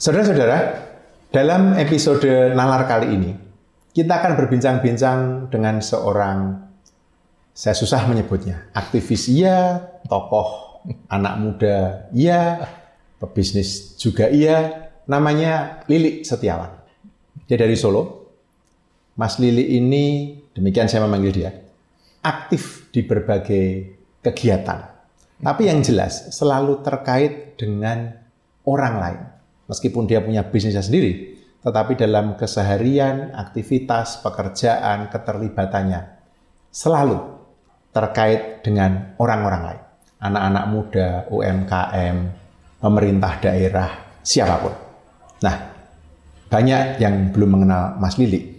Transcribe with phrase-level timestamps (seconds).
[0.00, 0.80] Saudara-saudara,
[1.28, 3.36] dalam episode Nalar kali ini,
[3.92, 6.56] kita akan berbincang-bincang dengan seorang,
[7.52, 9.76] saya susah menyebutnya, aktivis iya,
[10.08, 10.80] tokoh
[11.12, 12.64] anak muda iya,
[13.20, 16.80] pebisnis juga iya, namanya Lili Setiawan.
[17.44, 18.32] Dia dari Solo.
[19.20, 21.52] Mas Lili ini, demikian saya memanggil dia,
[22.24, 24.80] aktif di berbagai kegiatan.
[25.44, 28.16] Tapi yang jelas selalu terkait dengan
[28.64, 29.39] orang lain
[29.70, 36.18] meskipun dia punya bisnisnya sendiri, tetapi dalam keseharian, aktivitas, pekerjaan, keterlibatannya
[36.74, 37.38] selalu
[37.94, 39.82] terkait dengan orang-orang lain.
[40.20, 42.16] Anak-anak muda, UMKM,
[42.82, 44.74] pemerintah daerah, siapa pun.
[45.40, 45.56] Nah,
[46.50, 48.58] banyak yang belum mengenal Mas Lili.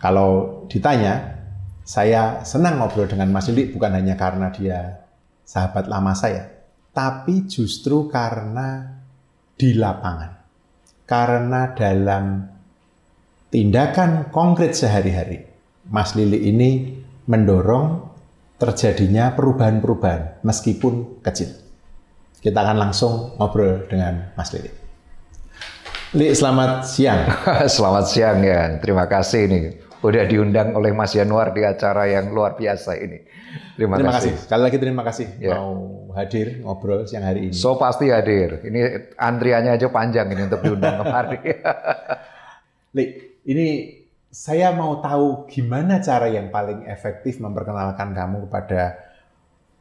[0.00, 1.36] Kalau ditanya,
[1.86, 5.06] saya senang ngobrol dengan Mas Lili bukan hanya karena dia
[5.46, 6.50] sahabat lama saya,
[6.90, 8.95] tapi justru karena
[9.56, 10.32] di lapangan.
[11.08, 12.44] Karena dalam
[13.48, 15.42] tindakan konkret sehari-hari,
[15.88, 16.92] Mas Lili ini
[17.26, 18.04] mendorong
[18.60, 21.56] terjadinya perubahan-perubahan meskipun kecil.
[22.40, 24.70] Kita akan langsung ngobrol dengan Mas Lili.
[26.14, 27.26] Li, selamat siang.
[27.76, 28.78] selamat siang ya.
[28.78, 33.18] Terima kasih nih udah diundang oleh Mas Yanuar di acara yang luar biasa ini.
[33.74, 34.32] Terima, terima kasih.
[34.32, 34.44] kasih.
[34.46, 35.58] Sekali lagi terima kasih ya.
[35.58, 35.74] mau
[36.14, 37.54] hadir ngobrol siang hari ini.
[37.56, 38.62] So pasti hadir.
[38.62, 41.38] Ini antriannya aja panjang ini untuk diundang kemari.
[42.96, 43.04] Li,
[43.50, 43.66] ini
[44.30, 49.02] saya mau tahu gimana cara yang paling efektif memperkenalkan kamu kepada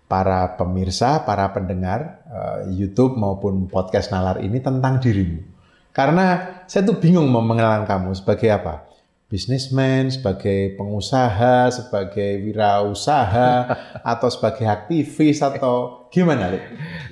[0.09, 5.53] para pemirsa, para pendengar uh, YouTube maupun podcast Nalar ini tentang dirimu.
[5.95, 8.94] Karena saya tuh bingung mau mengenalkan kamu sebagai apa
[9.25, 13.51] bisnismen, sebagai pengusaha, sebagai wirausaha,
[14.13, 16.59] atau sebagai aktivis, atau gimana, Li?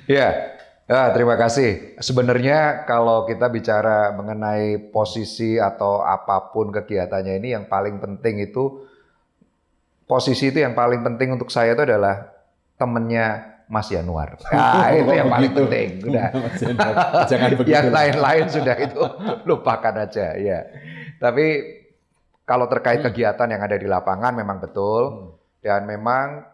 [0.06, 0.54] Ya,
[0.86, 1.98] ya, terima kasih.
[1.98, 8.86] Sebenarnya kalau kita bicara mengenai posisi atau apa pun kegiatannya ini, yang paling penting itu,
[10.06, 12.30] posisi itu yang paling penting untuk saya itu adalah
[12.78, 14.38] temennya Mas Yanuar.
[14.54, 15.66] Nah, itu yang paling begitu.
[15.66, 15.88] penting.
[16.14, 16.28] Udah.
[17.30, 17.74] Jangan begitu.
[17.74, 19.02] Yang lain-lain sudah itu
[19.48, 20.62] lupakan aja, ya.
[21.18, 21.46] Tapi
[22.44, 23.08] kalau terkait hmm.
[23.10, 25.28] kegiatan yang ada di lapangan memang betul hmm.
[25.64, 26.44] dan memang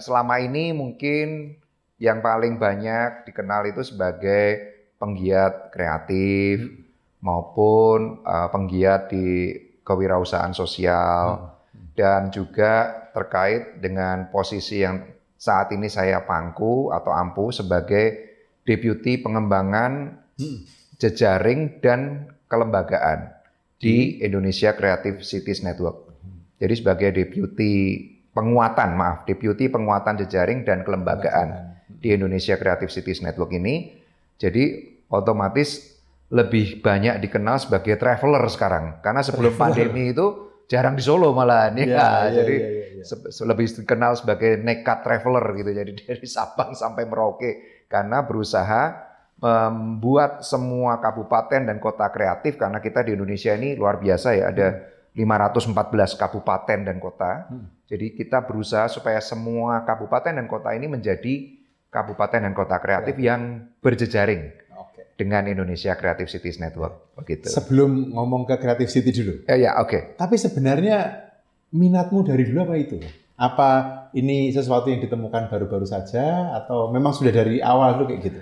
[0.00, 1.56] selama ini mungkin
[2.00, 6.84] yang paling banyak dikenal itu sebagai penggiat kreatif hmm.
[7.24, 11.96] maupun uh, penggiat di kewirausahaan sosial hmm.
[11.96, 15.02] dan juga terkait dengan posisi yang
[15.40, 18.28] saat ini saya pangku atau ampu sebagai
[18.68, 20.58] deputi pengembangan hmm.
[21.00, 23.39] jejaring dan kelembagaan
[23.80, 26.12] di Indonesia Creative Cities Network.
[26.60, 28.04] Jadi sebagai deputi
[28.36, 33.96] penguatan, maaf, deputi penguatan jejaring dan kelembagaan di Indonesia Creative Cities Network ini,
[34.36, 35.96] jadi otomatis
[36.30, 39.00] lebih banyak dikenal sebagai traveler sekarang.
[39.02, 42.68] Karena sebelum pandemi itu jarang di Solo malah ya, ya, ya, jadi ya,
[43.02, 43.44] ya, ya.
[43.48, 45.70] lebih dikenal sebagai nekat traveler gitu.
[45.74, 49.09] Jadi dari Sabang sampai Merauke karena berusaha
[49.40, 54.68] membuat semua kabupaten dan kota kreatif karena kita di Indonesia ini luar biasa ya ada
[55.16, 57.48] 514 kabupaten dan kota.
[57.48, 57.66] Hmm.
[57.88, 61.56] Jadi kita berusaha supaya semua kabupaten dan kota ini menjadi
[61.90, 63.34] kabupaten dan kota kreatif ya.
[63.34, 65.10] yang berjejaring okay.
[65.18, 67.18] dengan Indonesia Creative Cities Network.
[67.18, 67.50] Begitu.
[67.50, 69.34] Sebelum ngomong ke Creative City dulu.
[69.50, 69.90] Ya, ya oke.
[69.90, 70.02] Okay.
[70.14, 71.26] Tapi sebenarnya
[71.74, 73.02] minatmu dari dulu apa itu?
[73.40, 73.68] Apa
[74.14, 78.40] ini sesuatu yang ditemukan baru-baru saja atau memang sudah dari awal dulu kayak gitu?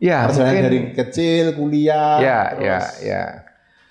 [0.00, 2.16] Ya, mungkin dari kecil kuliah.
[2.18, 3.24] Ya, terus ya, ya.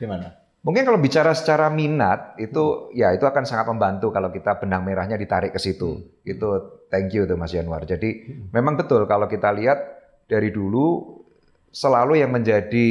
[0.02, 0.40] Gimana?
[0.60, 2.98] Mungkin kalau bicara secara minat itu hmm.
[2.98, 6.02] ya itu akan sangat membantu kalau kita benang merahnya ditarik ke situ.
[6.02, 6.28] Hmm.
[6.28, 6.50] Itu
[6.92, 7.88] thank you tuh Mas Januar.
[7.88, 8.52] Jadi hmm.
[8.52, 9.80] memang betul kalau kita lihat
[10.28, 11.16] dari dulu
[11.72, 12.88] selalu yang menjadi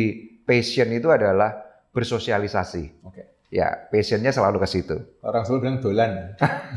[0.49, 1.61] passion itu adalah
[1.93, 3.05] bersosialisasi.
[3.05, 3.13] Oke.
[3.13, 3.27] Okay.
[3.49, 4.97] Ya, passionnya selalu ke situ.
[5.25, 6.11] Orang selalu bilang dolan.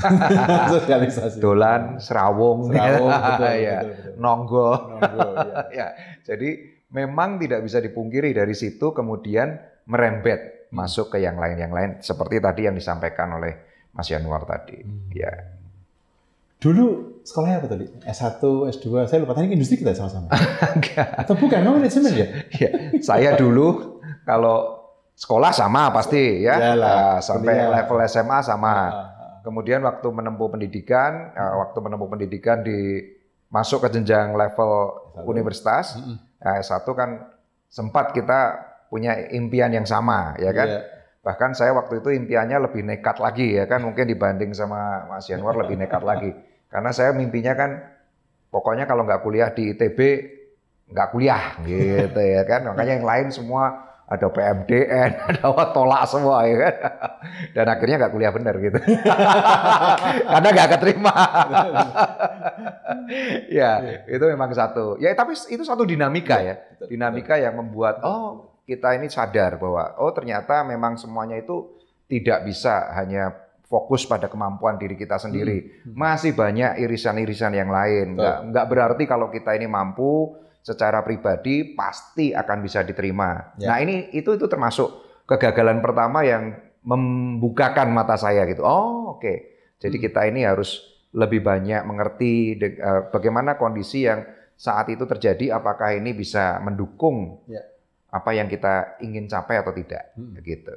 [0.72, 1.44] Sosialisasi.
[1.44, 2.72] Dolan, serawung.
[2.72, 3.80] Serawung, betul, ya.
[3.84, 4.14] betul, betul.
[4.16, 4.70] Nonggo.
[4.96, 5.56] Nonggo ya.
[5.76, 5.88] ya.
[6.24, 6.50] Jadi
[6.96, 10.80] memang tidak bisa dipungkiri dari situ kemudian merembet hmm.
[10.80, 13.52] masuk ke yang lain yang lain seperti tadi yang disampaikan oleh
[13.92, 14.80] Mas Yanuar tadi.
[14.80, 15.12] Hmm.
[15.12, 15.60] Ya.
[16.56, 17.86] Dulu sekolahnya apa tadi?
[18.08, 18.40] S1,
[18.80, 19.36] S2, saya lupa.
[19.36, 20.32] Tadi industri kita sama-sama.
[21.20, 21.68] Atau bukan?
[21.68, 22.28] Kamu manajemen ya?
[22.56, 22.70] ya?
[23.04, 24.81] Saya dulu kalau
[25.22, 26.74] sekolah sama pasti ya.
[26.74, 28.74] Yalah, Uh, sampai level SMA sama.
[28.74, 28.90] Ah, ah.
[29.46, 33.06] Kemudian waktu menempuh pendidikan, uh, waktu menempuh pendidikan di
[33.54, 34.72] masuk ke jenjang level
[35.14, 35.30] S1.
[35.30, 36.18] universitas, Mm-mm.
[36.42, 37.10] Nah, S1 kan
[37.70, 38.58] sempat kita
[38.90, 40.68] punya impian yang sama, ya kan?
[40.68, 40.82] Iya.
[41.22, 43.86] Bahkan saya waktu itu impiannya lebih nekat lagi, ya kan?
[43.86, 46.34] Mungkin dibanding sama Mas Yanwar lebih nekat lagi.
[46.66, 47.78] Karena saya mimpinya kan,
[48.50, 50.00] pokoknya kalau nggak kuliah di ITB,
[50.90, 52.74] nggak kuliah, gitu ya kan?
[52.74, 56.76] Makanya yang lain semua ada PMDN, ada tolak semua, ya kan?
[57.56, 58.80] Dan akhirnya nggak kuliah bener gitu.
[60.32, 61.12] Karena nggak keterima.
[63.60, 65.00] ya, itu memang satu.
[65.00, 66.60] Ya, tapi itu satu dinamika ya.
[66.76, 71.80] betul, Dinamika yang membuat oh kita ini sadar bahwa oh ternyata memang semuanya itu
[72.12, 73.32] tidak bisa hanya
[73.72, 75.88] fokus pada kemampuan diri kita sendiri.
[75.88, 75.96] Hmm.
[75.96, 78.20] Masih banyak irisan-irisan yang lain.
[78.20, 83.54] Nggak, nggak berarti kalau kita ini mampu secara pribadi pasti akan bisa diterima.
[83.58, 83.74] Ya.
[83.74, 84.90] Nah ini itu itu termasuk
[85.26, 88.62] kegagalan pertama yang membukakan mata saya gitu.
[88.62, 89.34] Oh oke.
[89.82, 90.06] Jadi Hmm.
[90.06, 90.82] kita ini harus
[91.12, 94.24] lebih banyak mengerti de- eh, bagaimana kondisi yang
[94.56, 95.58] saat itu terjadi.
[95.58, 97.66] Apakah ini bisa mendukung Ya.
[98.10, 100.14] apa yang kita ingin capai atau tidak?
[100.14, 100.38] Hmm.
[100.40, 100.74] Gitu.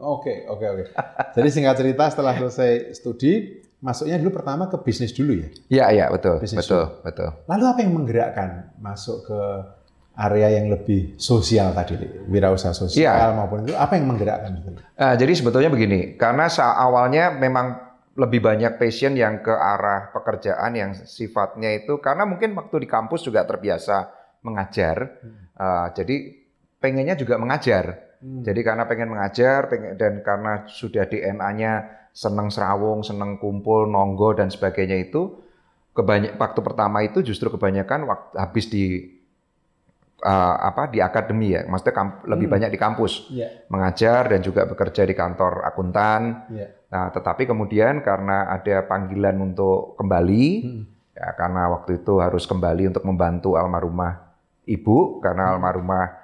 [0.00, 0.84] Oke, oke, oke.
[1.36, 5.48] Jadi singkat cerita setelah selesai studi, masuknya dulu pertama ke bisnis dulu ya.
[5.68, 7.28] Iya iya betul Bisnis betul betul.
[7.48, 8.50] Lalu apa yang menggerakkan
[8.80, 9.40] masuk ke
[10.20, 11.96] area yang lebih sosial tadi,
[12.28, 13.32] wirausaha sosial Iya.
[13.32, 14.68] maupun itu apa yang menggerakkan itu?
[14.76, 16.44] Nah, jadi sebetulnya begini, karena
[16.76, 17.80] awalnya memang
[18.20, 23.24] lebih banyak passion yang ke arah pekerjaan yang sifatnya itu karena mungkin waktu di kampus
[23.24, 24.12] juga terbiasa
[24.44, 25.24] mengajar,
[25.56, 26.36] uh, jadi
[26.76, 28.12] pengennya juga mengajar.
[28.20, 28.44] Hmm.
[28.44, 31.72] Jadi karena pengen mengajar pengen, dan karena sudah DNA-nya
[32.12, 35.40] seneng serawung, seneng kumpul, nonggo dan sebagainya itu
[35.90, 39.10] kebanyak waktu pertama itu justru kebanyakan waktu habis di
[40.20, 42.54] uh, apa di akademi ya, maksudnya kamp- lebih Hmm.
[42.58, 46.46] banyak di kampus Iya, mengajar dan juga bekerja di kantor akuntan.
[46.48, 46.68] iya.
[46.90, 50.82] Nah, tetapi kemudian karena ada panggilan untuk kembali, Hmm.
[51.14, 54.26] ya karena waktu itu harus kembali untuk membantu almarhumah
[54.66, 56.18] ibu, karena almarhumah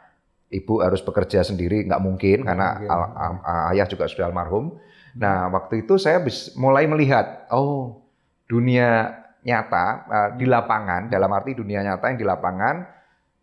[0.46, 2.90] ibu harus bekerja sendiri, nggak mungkin karena mungkin.
[2.90, 3.42] al- al-
[3.74, 4.78] ayah juga sudah almarhum.
[5.16, 6.20] Nah, waktu itu saya
[6.60, 8.04] mulai melihat, oh
[8.46, 12.76] dunia nyata eh, di lapangan, dalam arti dunia nyata yang di lapangan,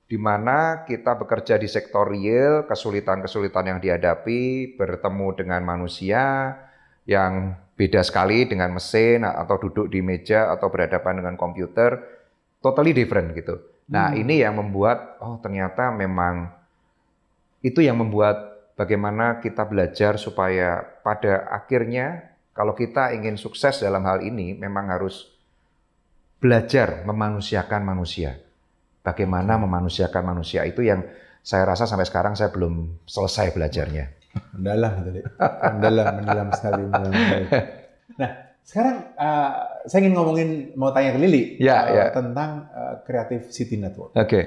[0.05, 6.53] di mana kita bekerja di sektor real, kesulitan-kesulitan yang dihadapi, bertemu dengan manusia
[7.09, 11.97] yang beda sekali dengan mesin atau duduk di meja atau berhadapan dengan komputer,
[12.61, 13.57] totally different gitu.
[13.89, 14.21] Nah, Hmm.
[14.21, 16.53] ini yang membuat oh ternyata memang
[17.65, 24.21] itu yang membuat bagaimana kita belajar supaya pada akhirnya kalau kita ingin sukses dalam hal
[24.21, 25.33] ini memang harus
[26.37, 28.37] belajar memanusiakan manusia.
[29.03, 31.03] Bagaimana memanusiakan manusia itu yang
[31.43, 34.05] saya rasa sampai sekarang saya belum selesai belajarnya.
[34.55, 35.21] Mendalam Li.
[35.75, 36.83] Mendalam, mendalam sekali.
[36.87, 37.43] Mendalam.
[38.15, 38.31] Nah,
[38.63, 39.51] sekarang uh,
[39.85, 40.49] saya ingin ngomongin,
[40.79, 42.03] mau tanya ke Lili Ya, uh, ya.
[42.15, 44.15] tentang uh, Creative City Network.
[44.15, 44.41] Oke.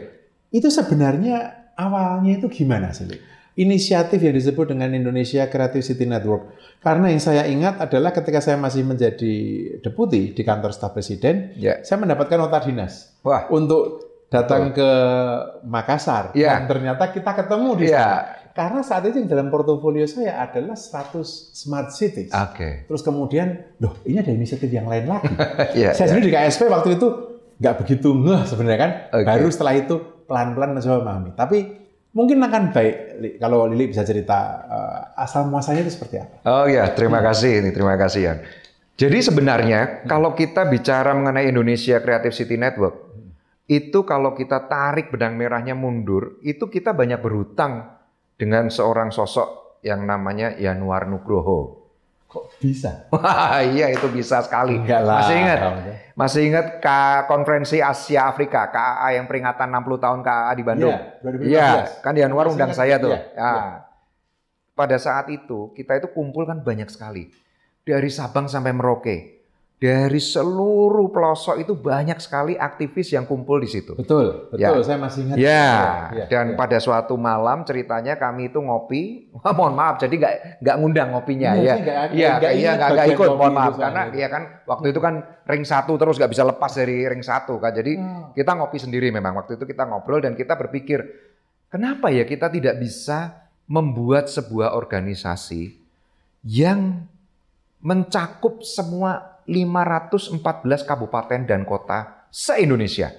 [0.48, 3.18] Itu sebenarnya awalnya itu gimana sih, Li?
[3.56, 6.52] Inisiatif yang disebut dengan Indonesia Creative City Network.
[6.84, 9.34] Karena yang saya ingat adalah ketika saya masih menjadi
[9.80, 11.80] deputi di kantor staf presiden, Ya.
[11.80, 14.90] saya mendapatkan nota dinas Wah, untuk datang ke
[15.64, 16.36] Makassar.
[16.36, 16.60] Iya.
[16.60, 18.44] Dan ternyata kita ketemu di sana.
[18.52, 22.32] Karena saat itu yang dalam portofolio saya adalah 100 smart cities.
[22.32, 22.88] oke.
[22.88, 25.32] Terus kemudian, loh ini ada inisiatif yang lain lagi.
[25.76, 25.92] Iya.
[25.96, 27.08] saya sendiri di KSP waktu itu
[27.56, 28.90] nggak begitu ngeh sebenarnya kan.
[29.16, 29.24] Oke.
[29.24, 29.96] Baru setelah itu
[30.28, 31.30] pelan-pelan mencoba memahami.
[31.32, 31.58] Tapi
[32.16, 32.96] mungkin akan baik
[33.36, 36.36] kalau Lili bisa cerita eh, asal muasalnya itu seperti apa.
[36.48, 38.38] Oh ya, terima kasih ini, terima kasih Yan.
[38.96, 43.12] Jadi sebenarnya kalau kita bicara mengenai Indonesia Creative City Network,
[43.68, 47.92] itu kalau kita tarik benang merahnya mundur, itu kita banyak berhutang
[48.40, 51.85] dengan seorang sosok yang namanya Yanuar Nugroho.
[52.36, 52.90] Kok bisa?
[53.16, 54.76] Wah, iya itu bisa sekali.
[54.76, 55.24] Enggak lah.
[55.24, 55.58] Masih ingat?
[56.12, 56.88] Masih ingat K
[57.24, 60.92] konferensi Asia Afrika KAA yang peringatan 60 tahun KAA di Bandung?
[60.92, 61.48] Iya, 2015.
[61.48, 61.68] Iya,
[62.04, 63.12] kan Yanuar Masih undang saya tuh.
[63.12, 63.50] iya, Ya.
[63.52, 63.64] iya.
[64.72, 67.32] Pada saat itu kita itu kumpul kan banyak sekali.
[67.80, 69.35] Dari Sabang sampai Merauke.
[69.76, 73.92] Dari seluruh pelosok itu banyak sekali aktivis yang kumpul di situ.
[73.92, 74.56] Betul, betul.
[74.56, 74.72] Ya.
[74.80, 75.36] Saya masih ingat.
[75.36, 75.68] Ya,
[76.16, 76.56] Iya, dan iya.
[76.56, 79.28] pada suatu malam ceritanya kami itu ngopi.
[79.36, 81.74] Wah, mohon maaf, jadi nggak nggak ngundang ngopinya Iya, ya.
[81.76, 85.14] nggak- Iya, nggak iya nggak ikut, mohon itu maaf karena ya kan waktu itu kan
[85.44, 87.72] ring satu terus nggak bisa lepas dari ring satu kan.
[87.76, 88.32] Jadi Hmm.
[88.32, 91.04] kita ngopi sendiri memang waktu itu kita ngobrol dan kita berpikir
[91.68, 95.76] kenapa ya kita tidak bisa membuat sebuah organisasi
[96.48, 97.04] yang
[97.78, 100.42] mencakup semua 514
[100.82, 103.14] kabupaten dan kota se-Indonesia.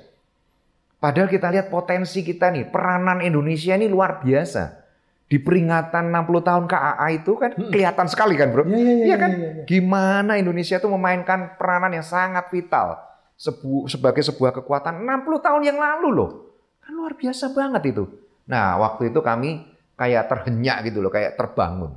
[0.98, 4.88] Padahal kita lihat potensi kita nih, peranan Indonesia ini luar biasa.
[5.27, 7.67] Di peringatan 60 tahun KAA itu kan hmm.
[7.67, 8.63] kelihatan sekali kan bro.
[8.63, 9.31] Iya, iya, iya, iya kan?
[9.36, 9.63] iya, iya.
[9.67, 12.96] Gimana Indonesia itu memainkan peranan yang sangat vital
[13.36, 16.31] sebu sebagai sebuah kekuatan 60 tahun yang lalu loh.
[16.79, 18.07] Kan luar biasa banget itu.
[18.48, 19.67] Nah waktu itu kami
[20.00, 21.91] kayak terhenyak gitu loh, kayak terbangun.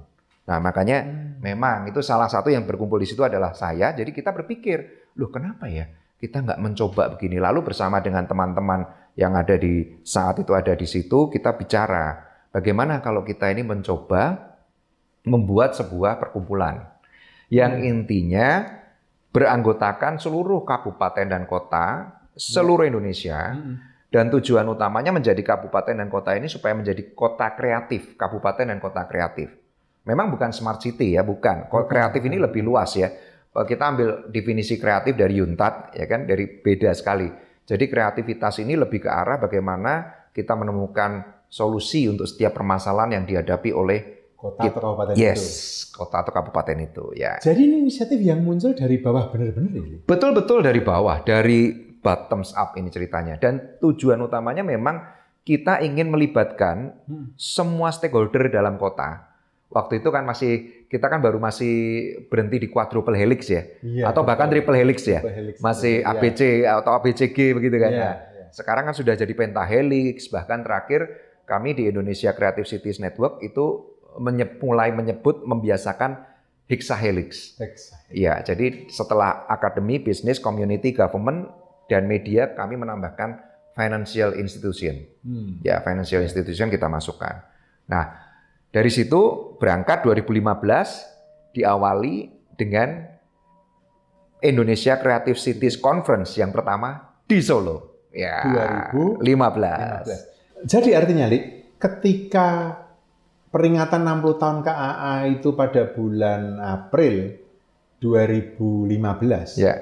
[0.50, 1.38] Nah makanya hmm.
[1.38, 3.94] memang itu salah satu yang berkumpul di situ adalah saya.
[3.94, 5.86] Jadi kita berpikir, loh kenapa ya
[6.18, 7.38] kita nggak mencoba begini.
[7.38, 12.98] Lalu bersama dengan teman-teman yang ada di saat itu ada di situ, kita bicara Bagaimana
[12.98, 14.50] kalau kita ini mencoba
[15.22, 16.82] membuat sebuah perkumpulan
[17.46, 17.86] yang hmm.
[17.86, 18.48] intinya
[19.30, 22.90] beranggotakan seluruh kabupaten dan kota seluruh ya.
[22.90, 23.74] Indonesia hmm.
[24.10, 29.06] dan tujuan utamanya menjadi kabupaten dan kota ini supaya menjadi kota kreatif, kabupaten dan kota
[29.06, 29.54] kreatif.
[30.08, 31.68] Memang bukan smart city ya, bukan.
[31.68, 33.08] Kota kreatif ini lebih luas ya.
[33.50, 37.28] Kita ambil definisi kreatif dari Yuntat ya kan, dari beda sekali.
[37.66, 43.70] Jadi kreativitas ini lebih ke arah bagaimana kita menemukan solusi untuk setiap permasalahan yang dihadapi
[43.74, 44.00] oleh
[44.40, 45.98] kota atau kabupaten yes, itu.
[46.00, 47.36] kota atau kabupaten itu ya.
[47.42, 49.96] Jadi ini inisiatif yang muncul dari bawah benar-benar ini.
[50.06, 53.36] Betul-betul dari bawah, dari bottoms up ini ceritanya.
[53.36, 55.04] Dan tujuan utamanya memang
[55.44, 57.36] kita ingin melibatkan hmm.
[57.36, 59.29] semua stakeholder dalam kota.
[59.70, 61.74] Waktu itu kan masih kita kan baru masih
[62.26, 66.10] berhenti di quadruple helix ya, iya, atau bahkan triple helix ya, helix, masih iya.
[66.10, 67.92] ABC atau ABCG begitu kan.
[67.94, 68.44] Iya, nah, iya.
[68.50, 71.06] Sekarang kan sudah jadi pentahelix, bahkan terakhir
[71.46, 76.18] kami di Indonesia Creative Cities Network itu menye mulai menyebut membiasakan
[76.70, 77.54] hexahelix.
[78.10, 81.50] Iya, jadi setelah akademi, bisnis, community, government
[81.86, 83.42] dan media kami menambahkan
[83.74, 85.06] financial institution.
[85.26, 85.58] Hmm.
[85.66, 87.42] Ya, financial institution kita masukkan.
[87.90, 88.19] Nah,
[88.70, 93.02] dari situ berangkat 2015 diawali dengan
[94.40, 98.06] Indonesia Creative Cities Conference yang pertama di Solo.
[98.10, 98.42] Ya,
[98.90, 99.22] 2015.
[99.22, 100.66] 15.
[100.66, 101.38] Jadi artinya, Li,
[101.78, 102.74] ketika
[103.50, 107.38] peringatan 60 tahun KAA itu pada bulan April
[107.98, 109.58] 2015.
[109.58, 109.74] Ya.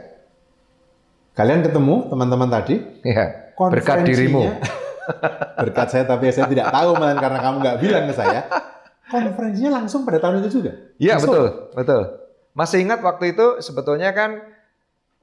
[1.37, 2.83] Kalian ketemu teman-teman tadi?
[3.04, 3.54] Ya.
[3.54, 4.49] Berkat dirimu.
[5.64, 8.40] berkat saya tapi saya tidak tahu malah karena kamu nggak bilang ke saya.
[9.09, 10.73] Konferensinya langsung pada tahun itu juga.
[11.00, 12.03] Iya betul, betul.
[12.53, 14.41] Masih ingat waktu itu sebetulnya kan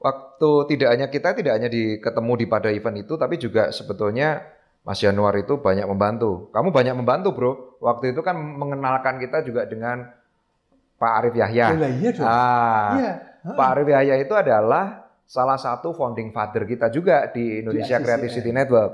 [0.02, 4.56] waktu tidak hanya kita tidak hanya di ketemu di pada event itu tapi juga sebetulnya
[4.86, 6.46] Mas Januar itu banyak membantu.
[6.54, 7.52] Kamu banyak membantu, Bro.
[7.82, 10.06] Waktu itu kan mengenalkan kita juga dengan
[10.94, 11.66] Pak Arif Yahya.
[11.74, 12.26] Oh, iya dong.
[12.26, 13.12] Ah, iya.
[13.50, 18.32] Pak Arif Yahya itu adalah salah satu founding father kita juga di Indonesia di Creative
[18.32, 18.92] City Network.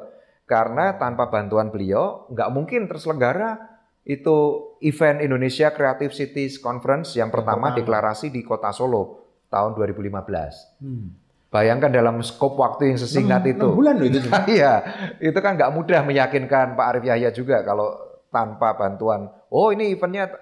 [0.49, 3.72] Karena tanpa bantuan beliau nggak mungkin terselenggara
[4.03, 4.37] itu
[4.83, 7.79] event Indonesia Creative Cities Conference yang pertama, pertama.
[7.79, 10.83] deklarasi di Kota Solo tahun 2015.
[10.83, 11.07] Hmm.
[11.53, 13.67] Bayangkan dalam skop waktu yang sesingkat 6, itu.
[13.69, 14.19] 6 bulan loh itu.
[14.57, 14.73] Iya,
[15.21, 17.93] itu kan nggak mudah meyakinkan Pak Arif Yahya juga kalau
[18.33, 19.29] tanpa bantuan.
[19.53, 20.33] Oh ini eventnya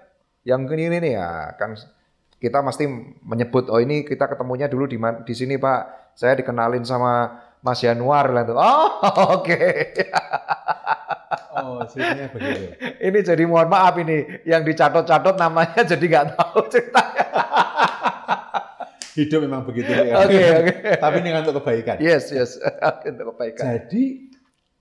[0.46, 1.76] yang ini nih ya kan
[2.40, 2.88] kita mesti
[3.20, 6.14] menyebut oh ini kita ketemunya dulu di di sini Pak.
[6.14, 8.56] Saya dikenalin sama Mas Januar lah tuh.
[8.56, 8.88] Oh
[9.36, 9.44] oke.
[9.44, 10.08] Okay.
[11.56, 12.74] Oh ceritanya begitu.
[12.98, 17.24] Ini jadi mohon maaf ini yang dicatat-catat namanya jadi nggak tahu ceritanya
[19.20, 20.24] hidup memang begitu ya.
[20.24, 20.72] Oke, okay, oke.
[20.80, 20.98] Okay.
[20.98, 21.96] Tapi ini untuk kebaikan.
[21.98, 22.56] Yes, yes.
[23.10, 23.64] untuk kebaikan.
[23.66, 24.02] Jadi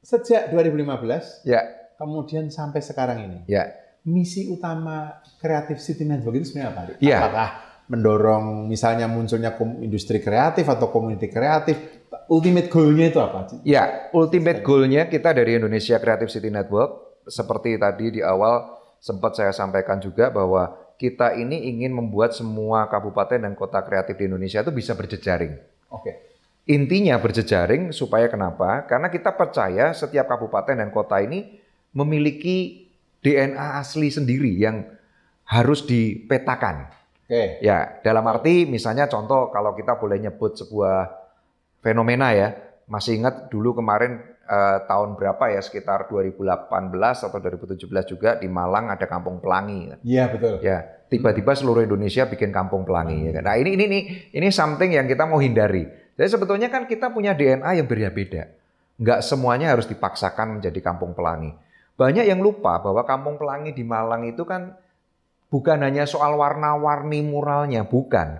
[0.03, 1.61] sejak 2015 ya.
[1.99, 3.39] Kemudian sampai sekarang ini.
[3.49, 3.75] Ya.
[4.07, 6.81] Misi utama Creative City Network itu sebenarnya apa?
[7.03, 7.19] Ya.
[7.19, 7.49] Apakah
[7.89, 9.51] mendorong misalnya munculnya
[9.83, 11.98] industri kreatif atau community kreatif?
[12.29, 13.49] Ultimate goal-nya itu apa?
[13.65, 18.69] Ya, ultimate goal-nya kita dari Indonesia Creative City Network seperti tadi di awal
[19.01, 24.29] sempat saya sampaikan juga bahwa kita ini ingin membuat semua kabupaten dan kota kreatif di
[24.29, 25.57] Indonesia itu bisa berjejaring.
[25.89, 26.11] Oke.
[26.69, 28.85] Intinya berjejaring supaya kenapa?
[28.85, 31.57] Karena kita percaya setiap kabupaten dan kota ini
[31.97, 32.85] memiliki
[33.25, 34.85] DNA asli sendiri yang
[35.49, 36.93] harus dipetakan.
[37.25, 37.57] Oke.
[37.65, 41.18] Ya, dalam arti misalnya contoh kalau kita boleh nyebut sebuah
[41.83, 42.55] fenomena ya.
[42.89, 44.17] Masih ingat dulu kemarin
[44.49, 49.93] eh, tahun berapa ya sekitar 2018 atau 2017 juga di Malang ada Kampung Pelangi.
[50.01, 50.57] Iya betul.
[50.65, 53.33] Ya tiba-tiba seluruh Indonesia bikin Kampung Pelangi.
[53.33, 53.41] Ya.
[53.41, 53.99] Nah ini ini ini
[54.31, 55.89] ini something yang kita mau hindari.
[56.15, 58.53] Jadi sebetulnya kan kita punya DNA yang berbeda-beda.
[59.01, 61.51] Nggak semuanya harus dipaksakan menjadi Kampung Pelangi.
[61.99, 64.77] Banyak yang lupa bahwa Kampung Pelangi di Malang itu kan
[65.49, 68.39] bukan hanya soal warna-warni muralnya, bukan.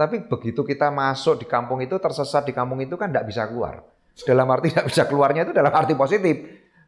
[0.00, 3.84] Tapi begitu kita masuk di kampung itu, tersesat di kampung itu kan tidak bisa keluar.
[4.16, 6.40] Dalam arti tidak bisa keluarnya itu dalam arti positif.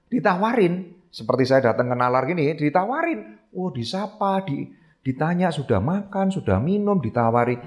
[0.08, 1.04] Ditawarin.
[1.12, 3.36] Seperti saya datang ke nalar gini, ditawarin.
[3.52, 4.64] Oh disapa, di,
[5.04, 7.60] ditanya sudah makan, sudah minum, ditawari.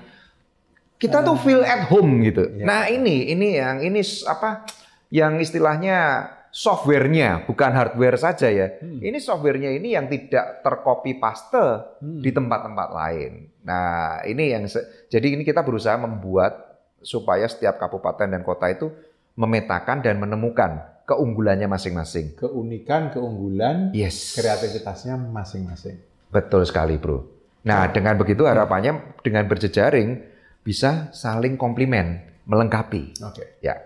[0.97, 2.41] Kita tuh feel at home gitu.
[2.41, 2.65] Iya.
[2.65, 4.65] Nah ini ini yang ini apa
[5.13, 6.25] yang istilahnya
[6.55, 8.79] softwarenya bukan hardware saja ya.
[8.79, 9.03] Hmm.
[9.03, 12.24] Ini softwarenya ini yang tidak tercopy paste Hmm.
[12.24, 13.51] di tempat-tempat lain.
[13.67, 14.63] Nah ini yang
[15.12, 18.88] jadi ini kita berusaha membuat supaya setiap kabupaten dan kota itu
[19.35, 22.33] memetakan dan menemukan keunggulannya masing-masing.
[22.39, 24.33] keunikan, keunggulan, Yes.
[24.33, 26.01] kreativitasnya masing-masing.
[26.31, 27.29] Betul sekali, Bro.
[27.62, 30.17] Nah, dengan begitu harapannya dengan berjejaring
[30.65, 33.21] bisa saling komplimen, melengkapi.
[33.21, 33.62] Oke.
[33.62, 33.77] Ya.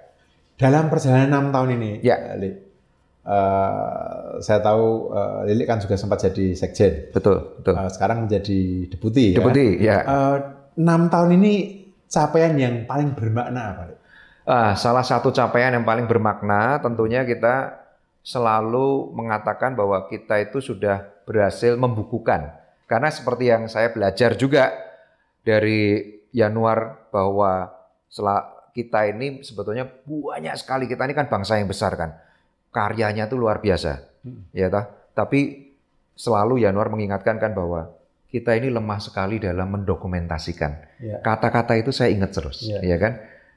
[0.60, 2.36] Dalam perjalanan enam tahun ini, Ya.
[2.36, 2.58] Li, eh,
[4.44, 7.16] saya tahu eh, Lili kan juga sempat jadi sekjen.
[7.16, 7.80] Betul, betul.
[7.80, 8.60] Eh, sekarang menjadi
[8.92, 9.32] deputi.
[9.32, 9.38] ya.
[9.40, 9.98] Deputi, ya.
[10.76, 11.54] Enam tahun ini
[12.12, 13.84] capaian yang paling bermakna apa?
[14.50, 17.86] Ah, salah satu capaian yang paling bermakna tentunya kita
[18.26, 22.52] selalu mengatakan bahwa kita itu sudah berhasil membukukan.
[22.90, 24.74] Karena seperti yang saya belajar juga
[25.46, 26.02] dari
[26.34, 27.70] Januar bahwa
[28.10, 32.16] setelah kita ini sebetulnya banyak sekali kita ini kan bangsa yang besar kan.
[32.72, 34.00] Karyanya itu luar biasa.
[34.24, 34.48] Hmm.
[34.56, 34.88] Ya toh?
[35.12, 35.70] Tapi
[36.16, 37.92] selalu Januar mengingatkan kan bahwa
[38.30, 40.72] kita ini lemah sekali dalam mendokumentasikan.
[41.02, 41.18] Ya.
[41.20, 42.80] Kata-kata itu saya ingat terus, Iya.
[42.86, 43.14] ya kan?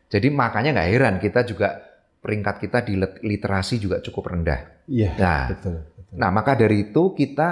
[0.08, 1.76] Jadi makanya nggak heran kita juga
[2.22, 4.60] peringkat kita di lit- literasi juga cukup rendah.
[4.88, 5.76] Iya, Nah, betul.
[5.84, 6.14] betul.
[6.16, 7.48] nah maka dari itu kita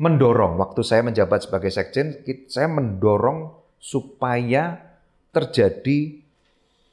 [0.00, 2.18] mendorong waktu saya menjabat sebagai sekjen,
[2.50, 4.80] saya mendorong supaya
[5.30, 6.23] terjadi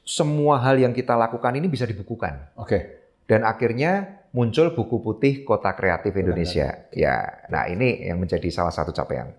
[0.02, 2.54] semua hal yang kita lakukan ini bisa dibukukan.
[2.58, 3.02] Oke.
[3.26, 6.90] Dan akhirnya muncul buku putih Kota Kreatif Indonesia.
[6.90, 9.30] Ya, nah ini yang menjadi salah satu capaian.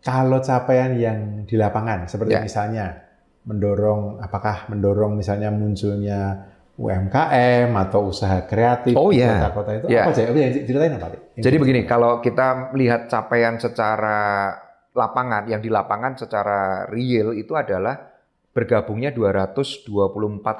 [0.00, 2.42] Kalau capaian yang di lapangan, seperti Ya.
[2.46, 2.86] misalnya
[3.42, 6.46] mendorong, apakah mendorong misalnya munculnya
[6.76, 9.40] UMKM atau usaha kreatif Oh, di ya.
[9.42, 10.04] kota-kota itu Ya.
[10.06, 10.22] apa aja?
[10.30, 11.06] Apa yang ceritain apa?
[11.34, 14.18] Yang Jadi begini, kalau kita melihat capaian secara
[14.92, 18.15] lapangan, yang di lapangan secara real itu adalah
[18.56, 19.84] bergabungnya 224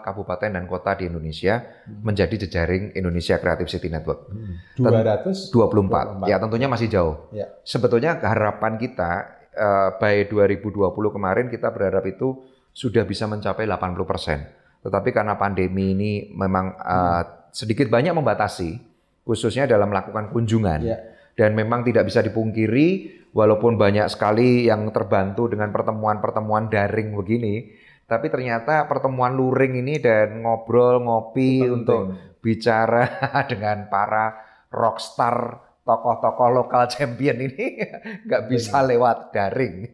[0.04, 4.28] kabupaten dan kota di Indonesia menjadi jejaring Indonesia Creative City Network.
[4.28, 4.60] Hmm.
[4.76, 6.28] 200 24.
[6.28, 7.32] Ya tentunya masih jauh.
[7.32, 7.48] Ya.
[7.64, 12.36] Sebetulnya harapan kita eh, by 2020 kemarin kita berharap itu
[12.76, 14.84] sudah bisa mencapai 80%.
[14.84, 18.76] Tetapi karena pandemi ini memang eh, sedikit banyak membatasi
[19.24, 20.80] khususnya dalam melakukan kunjungan.
[20.84, 21.00] Ya.
[21.32, 27.68] Dan memang tidak bisa dipungkiri walaupun banyak sekali yang terbantu dengan pertemuan-pertemuan daring begini,
[28.06, 33.18] tapi ternyata pertemuan luring ini dan ngobrol ngopi untuk bicara
[33.50, 34.38] dengan para
[34.70, 37.82] rockstar tokoh-tokoh lokal champion ini
[38.26, 39.90] nggak bisa lewat daring.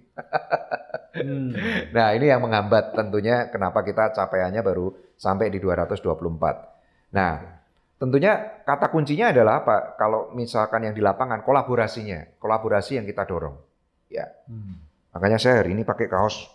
[1.12, 1.52] Hmm.
[1.96, 7.12] Nah ini yang menghambat tentunya kenapa kita capaiannya baru sampai di 224.
[7.16, 7.32] Nah
[8.00, 9.96] tentunya kata kuncinya adalah apa?
[10.00, 13.56] Kalau misalkan yang di lapangan kolaborasinya, kolaborasi yang kita dorong.
[14.12, 14.76] Ya Hmm.
[15.12, 16.51] makanya saya hari ini pakai kaos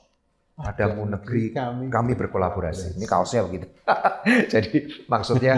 [0.58, 2.98] Padamu negeri kami, kami berkolaborasi.
[2.98, 3.70] Ini kaosnya begitu.
[4.58, 5.54] Jadi maksudnya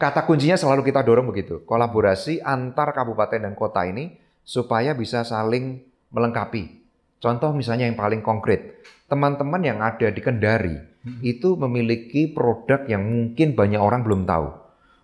[0.00, 1.60] kata kuncinya selalu kita dorong begitu.
[1.68, 6.80] Kolaborasi antar kabupaten dan kota ini supaya bisa saling melengkapi.
[7.20, 8.80] Contoh misalnya yang paling konkret.
[9.04, 10.80] Teman-teman yang ada di Kendari
[11.20, 14.48] itu memiliki produk yang mungkin banyak orang belum tahu.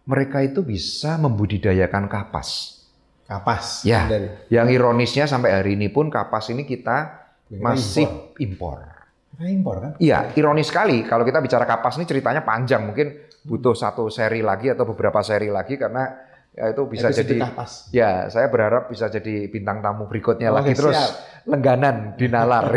[0.09, 2.81] Mereka itu bisa membudidayakan kapas.
[3.29, 4.09] kapas Ya.
[4.09, 8.09] dari Yang ironisnya sampai hari ini pun kapas ini kita masih
[8.41, 8.94] impor.
[9.41, 9.93] Impor kan?
[9.99, 14.73] Iya, ironis sekali kalau kita bicara kapas ini ceritanya panjang, mungkin butuh satu seri lagi
[14.73, 16.09] atau beberapa seri lagi karena
[16.55, 17.71] ya itu bisa Episode jadi kapas.
[17.91, 21.45] ya saya berharap bisa jadi bintang tamu berikutnya Oke, lagi terus siap.
[21.51, 22.71] lengganan di nalar.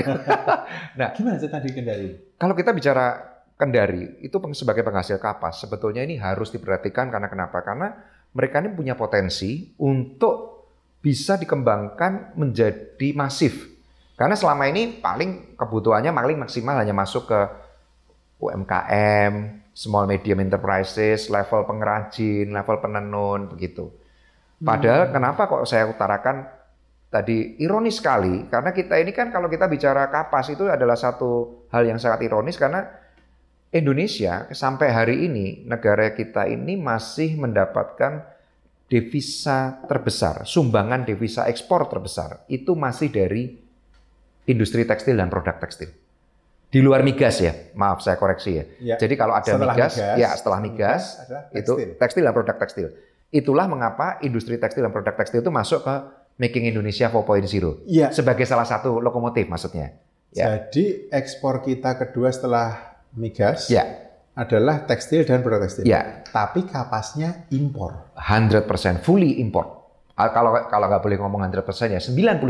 [1.18, 2.10] Gimana cerita di Kendari?
[2.42, 7.62] kalau kita bicara Kendari itu sebagai penghasil kapas sebetulnya ini harus diperhatikan karena kenapa?
[7.62, 7.90] Karena
[8.34, 10.58] mereka ini punya potensi untuk
[11.02, 13.77] bisa dikembangkan menjadi masif.
[14.18, 17.40] Karena selama ini paling kebutuhannya paling maksimal hanya masuk ke
[18.42, 23.94] UMKM, small medium enterprises, level pengrajin, level penenun begitu.
[24.58, 26.50] Padahal kenapa kok saya utarakan
[27.14, 31.86] tadi ironis sekali karena kita ini kan kalau kita bicara kapas itu adalah satu hal
[31.86, 32.84] yang sangat ironis karena
[33.70, 38.26] Indonesia sampai hari ini negara kita ini masih mendapatkan
[38.88, 43.67] devisa terbesar, sumbangan devisa ekspor terbesar itu masih dari
[44.48, 45.92] industri tekstil dan produk tekstil.
[46.68, 48.64] Di luar migas ya, maaf saya koreksi ya.
[48.84, 48.96] Ya.
[48.98, 52.24] Jadi kalau ada Setelah migas, migas, ya setelah migas, adalah itu tekstil.
[52.24, 52.88] dan produk tekstil.
[53.30, 55.96] Itulah mengapa industri tekstil dan produk tekstil itu masuk ke
[56.38, 58.12] Making Indonesia 4.0 Iya.
[58.12, 59.96] sebagai salah satu lokomotif maksudnya.
[60.30, 60.60] Ya.
[60.60, 63.84] Jadi ekspor kita kedua setelah migas Ya,
[64.34, 65.82] adalah tekstil dan produk tekstil.
[65.84, 68.12] ya, Tapi kapasnya impor.
[68.14, 68.68] 100%
[69.02, 69.88] fully import.
[70.14, 72.44] Ah, Kalau kalau nggak boleh ngomong 100% ya 99%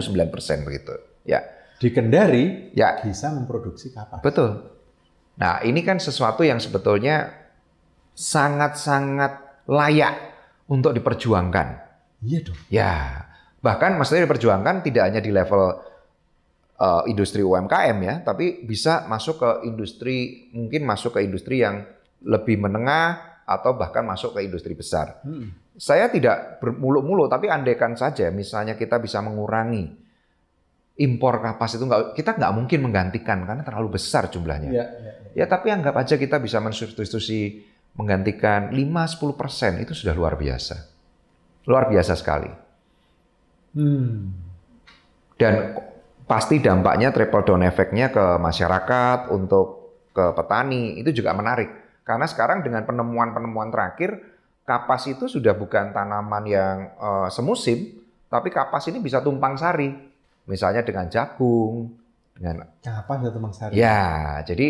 [0.63, 0.93] begitu.
[1.23, 1.43] Ya,
[1.77, 4.21] Di Kendari ya, bisa memproduksi kapas.
[4.25, 4.77] betul.
[5.37, 7.29] Nah, ini kan sesuatu yang sebetulnya
[8.17, 10.15] sangat-sangat layak
[10.65, 11.67] untuk diperjuangkan.
[12.25, 12.57] Iya dong.
[12.73, 12.93] Ya,
[13.61, 15.77] bahkan maksudnya diperjuangkan tidak hanya di level
[16.81, 21.85] uh, industri UMKM ya, tapi bisa masuk ke industri mungkin masuk ke industri yang
[22.25, 25.21] lebih menengah atau bahkan masuk ke industri besar.
[25.21, 25.53] Hmm.
[25.77, 30.06] Saya tidak bermuluk-muluk, tapi andaikan saja misalnya kita bisa mengurangi
[30.97, 34.69] impor kapas itu nggak kita nggak mungkin menggantikan karena terlalu besar jumlahnya.
[34.73, 35.11] Ya, ya, ya.
[35.33, 37.61] ya tapi anggap aja kita bisa mensubstitusi
[37.97, 40.75] menggantikan 5-10 persen itu sudah luar biasa,
[41.65, 42.49] luar biasa sekali.
[43.77, 44.33] Hmm.
[45.37, 45.77] Dan
[46.25, 49.77] pasti dampaknya triple down efeknya ke masyarakat untuk
[50.11, 54.17] ke petani itu juga menarik karena sekarang dengan penemuan-penemuan terakhir
[54.65, 59.93] kapas itu sudah bukan tanaman yang uh, semusim tapi kapas ini bisa tumpang sari
[60.47, 61.91] Misalnya dengan jagung,
[62.33, 63.73] dengan kapan ya teman sari?
[63.75, 64.03] Ya,
[64.47, 64.67] jadi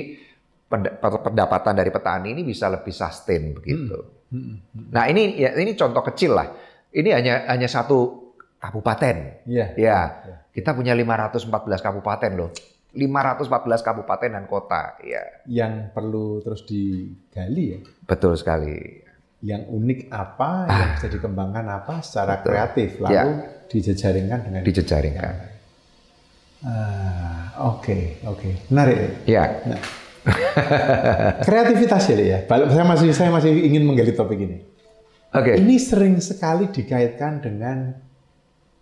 [1.08, 3.98] pendapatan dari petani ini bisa lebih sustain begitu.
[4.34, 4.36] Hmm.
[4.36, 4.56] Hmm.
[4.60, 4.88] hmm.
[4.92, 6.48] Nah ini ya ini contoh kecil lah.
[6.92, 9.46] Ini hanya hanya satu kabupaten.
[9.46, 9.70] Yeah.
[9.78, 10.40] Ya, yeah.
[10.52, 11.48] kita punya 514
[11.80, 12.52] kabupaten loh.
[12.98, 14.98] 514 kabupaten dan kota.
[15.06, 15.24] Ya.
[15.46, 17.80] Yang perlu terus digali ya.
[18.10, 19.06] Betul sekali.
[19.46, 20.74] Yang unik apa, ah.
[20.74, 22.50] yang bisa dikembangkan apa secara Betul.
[22.50, 23.24] kreatif, lalu ya.
[23.70, 25.34] dijejaringkan dengan dijejaringkan.
[25.38, 25.57] Ya.
[26.66, 28.50] Ah, oke, oke.
[28.74, 29.28] Menarik.
[29.30, 29.62] Ya.
[29.68, 29.82] Nah.
[31.48, 32.40] Kreativitas ya, ya.
[32.50, 34.58] Saya masih saya masih ingin menggali topik ini.
[35.32, 35.54] Oke.
[35.54, 35.56] Okay.
[35.62, 37.94] Ini sering sekali dikaitkan dengan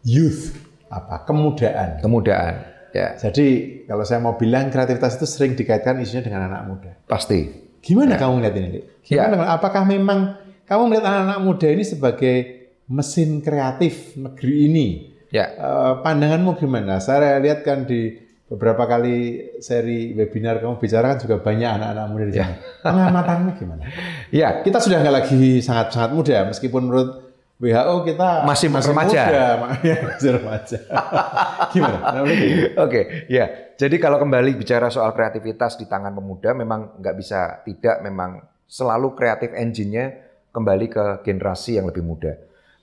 [0.07, 0.55] youth,
[0.87, 1.27] apa?
[1.27, 1.99] Kemudaan.
[1.99, 2.53] Kemudaan.
[2.95, 3.19] Ya.
[3.19, 6.91] Jadi kalau saya mau bilang kreativitas itu sering dikaitkan isunya dengan anak muda.
[7.11, 7.67] Pasti.
[7.83, 8.23] Gimana ya.
[8.23, 8.69] kamu melihat ini?
[9.03, 9.35] Gimana?
[9.35, 9.45] Ya.
[9.59, 12.35] Apakah memang kamu melihat anak-anak muda ini sebagai
[12.87, 14.87] mesin kreatif negeri ini?
[15.35, 15.51] Ya.
[15.59, 17.03] Uh, pandanganmu gimana?
[17.03, 18.15] Saya lihat kan di
[18.47, 22.47] beberapa kali seri webinar kamu bicara kan juga banyak anak-anak muda di sana.
[22.47, 22.55] Ya.
[22.87, 23.83] Pengamatanmu gimana?
[24.31, 24.49] Ya.
[24.63, 27.09] Kita sudah nggak lagi sangat-sangat muda, meskipun menurut
[27.55, 29.21] WHO kita masih, masih remaja.
[29.27, 29.47] Muda,
[30.07, 30.77] masih remaja.
[31.75, 31.97] gimana?
[32.23, 33.75] Oke, okay, ya.
[33.75, 39.15] Jadi kalau kembali bicara soal kreativitas di tangan pemuda, memang nggak bisa tidak memang selalu
[39.15, 40.15] kreatif engine-nya
[40.51, 42.35] kembali ke generasi yang lebih muda.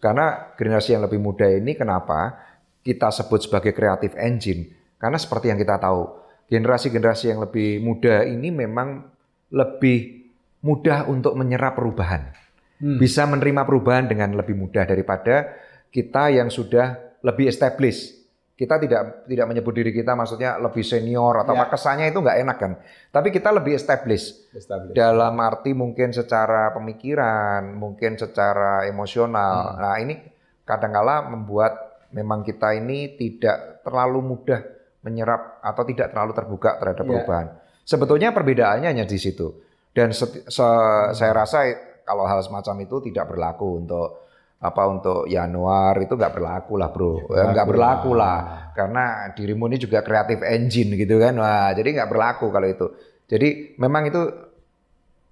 [0.02, 2.34] Karena generasi yang lebih muda ini kenapa
[2.82, 4.66] kita sebut sebagai creative engine?
[4.98, 6.10] Karena seperti yang kita tahu,
[6.50, 9.06] generasi-generasi yang lebih muda ini memang
[9.54, 10.26] lebih
[10.66, 12.34] mudah untuk menyerap perubahan.
[12.82, 12.98] Hmm.
[12.98, 15.54] Bisa menerima perubahan dengan lebih mudah daripada
[15.94, 18.21] kita yang sudah lebih established
[18.62, 21.66] kita tidak tidak menyebut diri kita maksudnya lebih senior atau ya.
[21.66, 22.72] kesannya itu nggak enak kan.
[23.10, 24.54] Tapi kita lebih established.
[24.54, 24.94] established.
[24.94, 29.74] Dalam arti mungkin secara pemikiran, mungkin secara emosional.
[29.74, 29.78] Hmm.
[29.82, 30.14] Nah, ini
[30.62, 34.62] kadangkala membuat memang kita ini tidak terlalu mudah
[35.02, 37.10] menyerap atau tidak terlalu terbuka terhadap ya.
[37.10, 37.46] perubahan.
[37.82, 39.50] Sebetulnya perbedaannya hanya di situ.
[39.90, 41.18] Dan se, se, hmm.
[41.18, 41.66] saya rasa
[42.06, 44.22] kalau hal semacam itu tidak berlaku untuk
[44.62, 49.76] apa untuk Januar itu nggak berlaku lah bro, ya, nggak berlaku lah karena dirimu ini
[49.82, 52.86] juga kreatif engine gitu kan, wah jadi nggak berlaku kalau itu.
[53.26, 54.22] Jadi memang itu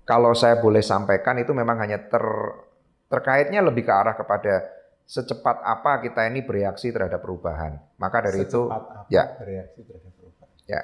[0.03, 2.25] kalau saya boleh sampaikan itu memang hanya ter
[3.07, 4.67] terkaitnya lebih ke arah kepada
[5.07, 7.79] secepat apa kita ini bereaksi terhadap perubahan.
[8.03, 10.51] Maka dari secepat itu apa ya bereaksi terhadap perubahan.
[10.67, 10.81] Ya.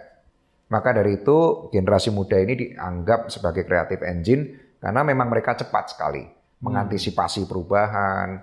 [0.70, 1.38] Maka dari itu
[1.74, 8.40] generasi muda ini dianggap sebagai kreatif engine karena memang mereka cepat sekali mengantisipasi perubahan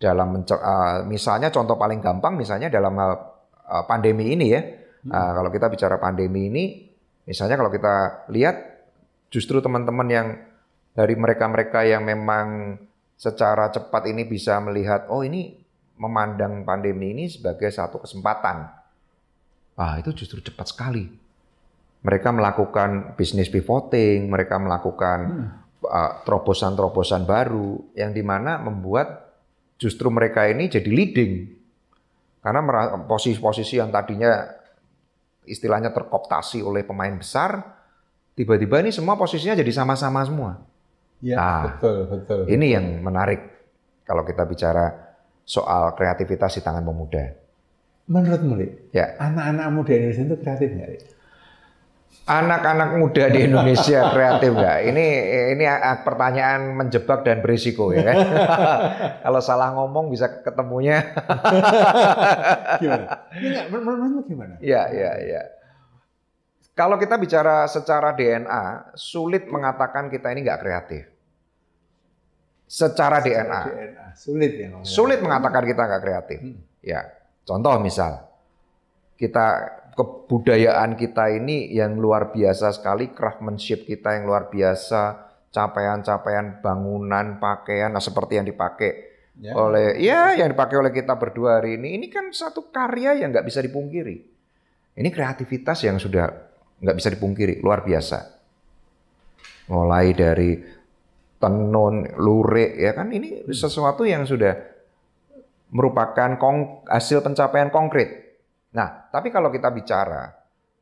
[0.00, 3.12] dalam uh, misalnya contoh paling gampang misalnya dalam hal
[3.68, 4.62] uh, pandemi ini ya.
[5.04, 5.12] Hmm.
[5.12, 6.64] Uh, kalau kita bicara pandemi ini
[7.28, 8.56] misalnya kalau kita lihat
[9.28, 10.26] justru teman-teman yang
[10.96, 12.76] dari mereka-mereka yang memang
[13.20, 15.60] secara cepat ini bisa melihat oh ini
[16.00, 18.72] memandang pandemi ini sebagai satu kesempatan.
[19.76, 21.04] Ah, itu justru cepat sekali.
[22.00, 25.59] Mereka melakukan bisnis pivoting, mereka melakukan hmm
[26.24, 29.32] terobosan-terobosan baru yang di mana membuat
[29.80, 31.32] justru mereka ini jadi leading
[32.44, 32.60] karena
[33.08, 34.44] posisi-posisi yang tadinya
[35.48, 37.80] istilahnya terkoptasi oleh pemain besar
[38.36, 40.52] tiba-tiba ini semua posisinya jadi sama-sama semua.
[41.20, 42.40] Ya, nah, betul, betul.
[42.48, 42.76] Ini betul.
[42.76, 43.40] yang menarik
[44.08, 44.88] kalau kita bicara
[45.44, 47.36] soal kreativitas di tangan pemuda.
[48.10, 48.56] Menurutmu,
[48.90, 49.14] ya.
[49.20, 50.90] anak-anak muda Indonesia itu kreatif nggak?
[52.30, 54.78] Anak-anak muda di Indonesia kreatif nggak?
[54.86, 55.06] Ini
[55.58, 55.64] ini
[56.06, 58.16] pertanyaan menjebak dan berisiko ya kan?
[59.26, 61.10] Kalau salah ngomong bisa ketemunya.
[62.82, 63.26] gimana?
[63.66, 64.54] Menurutmu gimana?
[64.62, 65.42] Iya, iya, iya.
[66.78, 71.04] Kalau kita bicara secara DNA, sulit mengatakan kita ini nggak kreatif.
[72.70, 73.62] Secara, secara DNA.
[73.66, 74.06] DNA.
[74.14, 76.38] Sulit ya Sulit mengatakan kita nggak kreatif.
[76.38, 76.56] Hmm.
[76.80, 77.04] Ya,
[77.44, 78.30] contoh misal
[79.20, 87.42] kita kebudayaan kita ini yang luar biasa sekali, craftsmanship kita yang luar biasa, capaian-capaian bangunan,
[87.42, 88.90] pakaian, nah seperti yang dipakai
[89.40, 89.52] ya.
[89.56, 93.46] oleh ya yang dipakai oleh kita berdua hari ini, ini kan satu karya yang nggak
[93.46, 94.16] bisa dipungkiri.
[94.94, 96.28] Ini kreativitas yang sudah
[96.80, 98.40] nggak bisa dipungkiri, luar biasa.
[99.70, 100.50] Mulai dari
[101.40, 104.54] tenun, lurik, ya kan ini sesuatu yang sudah
[105.70, 106.36] merupakan
[106.90, 108.36] hasil pencapaian konkret.
[108.74, 110.32] Nah, tapi kalau kita bicara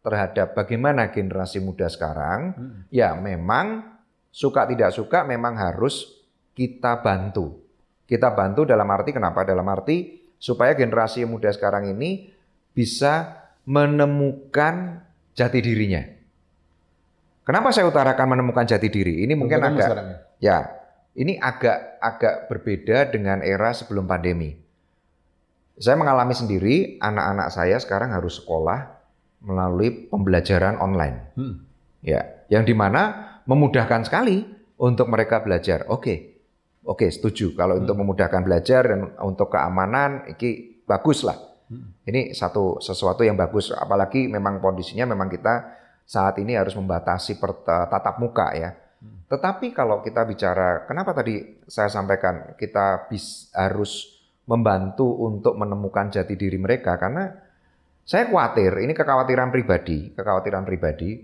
[0.04, 2.80] terhadap bagaimana generasi muda sekarang, hmm.
[2.92, 7.64] ya memang suka tidak suka memang harus kita bantu.
[8.08, 9.44] Kita bantu dalam arti kenapa?
[9.44, 12.32] Dalam arti supaya generasi muda sekarang ini
[12.72, 15.04] bisa menemukan
[15.36, 16.02] jati dirinya.
[17.44, 19.24] Kenapa saya utarakan menemukan jati diri?
[19.24, 19.88] Ini mungkin agak
[20.38, 20.68] Ya,
[21.16, 24.67] ini agak agak berbeda dengan era sebelum pandemi.
[25.78, 28.98] Saya mengalami sendiri, anak-anak saya sekarang harus sekolah
[29.46, 31.16] melalui pembelajaran online.
[31.38, 31.54] Hmm.
[32.02, 34.42] Ya, yang di mana memudahkan sekali
[34.78, 35.86] untuk mereka belajar.
[35.86, 36.42] Oke,
[36.82, 37.54] oke, setuju.
[37.54, 37.82] Kalau hmm.
[37.86, 41.38] untuk memudahkan belajar dan untuk keamanan, ini bagus lah.
[41.70, 41.94] Hmm.
[42.02, 43.70] Ini satu sesuatu yang bagus.
[43.70, 48.74] Apalagi memang kondisinya memang kita saat ini harus membatasi tatap muka ya.
[49.28, 54.17] Tetapi kalau kita bicara, kenapa tadi saya sampaikan kita bis, harus
[54.48, 57.28] membantu untuk menemukan jati diri mereka karena
[58.08, 61.20] saya khawatir, ini kekhawatiran pribadi, kekhawatiran pribadi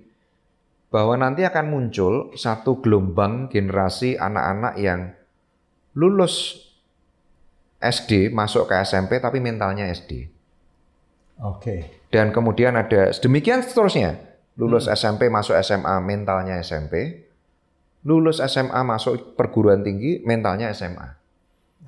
[0.92, 5.16] bahwa nanti akan muncul satu gelombang generasi anak-anak yang
[5.96, 6.60] lulus
[7.80, 10.28] SD masuk ke SMP tapi mentalnya SD.
[11.40, 12.04] Oke.
[12.12, 14.20] Dan kemudian ada demikian seterusnya.
[14.60, 14.94] Lulus hmm.
[14.94, 17.24] SMP masuk SMA mentalnya SMP
[18.04, 21.16] lulus SMA masuk perguruan tinggi, mentalnya SMA.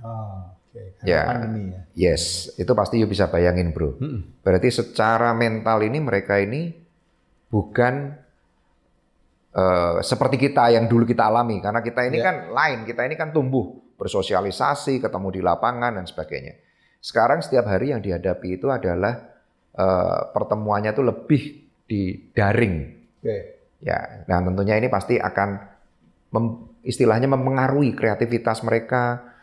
[0.01, 0.56] Oh, okay.
[1.03, 1.23] Ya.
[1.25, 1.81] pandemi ya.
[1.97, 3.97] Yes, itu pasti you bisa bayangin, Bro.
[3.99, 4.21] Hmm.
[4.41, 6.73] Berarti secara mental ini mereka ini
[7.49, 8.13] bukan
[9.57, 12.27] uh, seperti kita yang dulu kita alami karena kita ini yeah.
[12.27, 16.61] kan lain, kita ini kan tumbuh, bersosialisasi, ketemu di lapangan dan sebagainya.
[17.01, 19.15] Sekarang setiap hari yang dihadapi itu adalah
[19.79, 21.43] uh, pertemuannya itu lebih
[21.87, 22.03] di
[22.35, 22.77] daring.
[23.23, 23.41] Okay.
[23.85, 25.49] Ya, nah tentunya ini pasti akan
[26.33, 26.45] mem,
[26.83, 29.36] istilahnya mempengaruhi kreativitas mereka.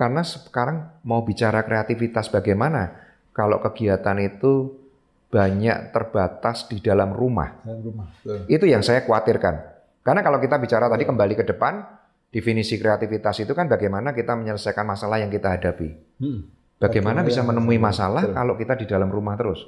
[0.00, 2.88] Karena sekarang mau bicara kreativitas bagaimana
[3.36, 4.80] kalau kegiatan itu
[5.28, 7.60] banyak terbatas di dalam rumah.
[7.60, 8.08] Dalam rumah.
[8.48, 9.60] Itu yang saya khawatirkan.
[10.00, 11.84] Karena kalau kita bicara tadi kembali ke depan,
[12.32, 15.92] definisi kreativitas itu kan bagaimana kita menyelesaikan masalah yang kita hadapi.
[16.16, 16.48] Hmm.
[16.80, 19.60] Bagaimana bisa menemui masalah kalau kita di dalam rumah terus?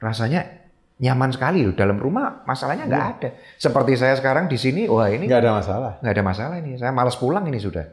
[0.00, 0.48] Rasanya
[0.96, 3.12] nyaman sekali loh dalam rumah masalahnya nggak ya.
[3.12, 3.28] ada
[3.60, 6.88] seperti saya sekarang di sini wah ini nggak ada masalah nggak ada masalah ini saya
[6.88, 7.84] malas pulang ini sudah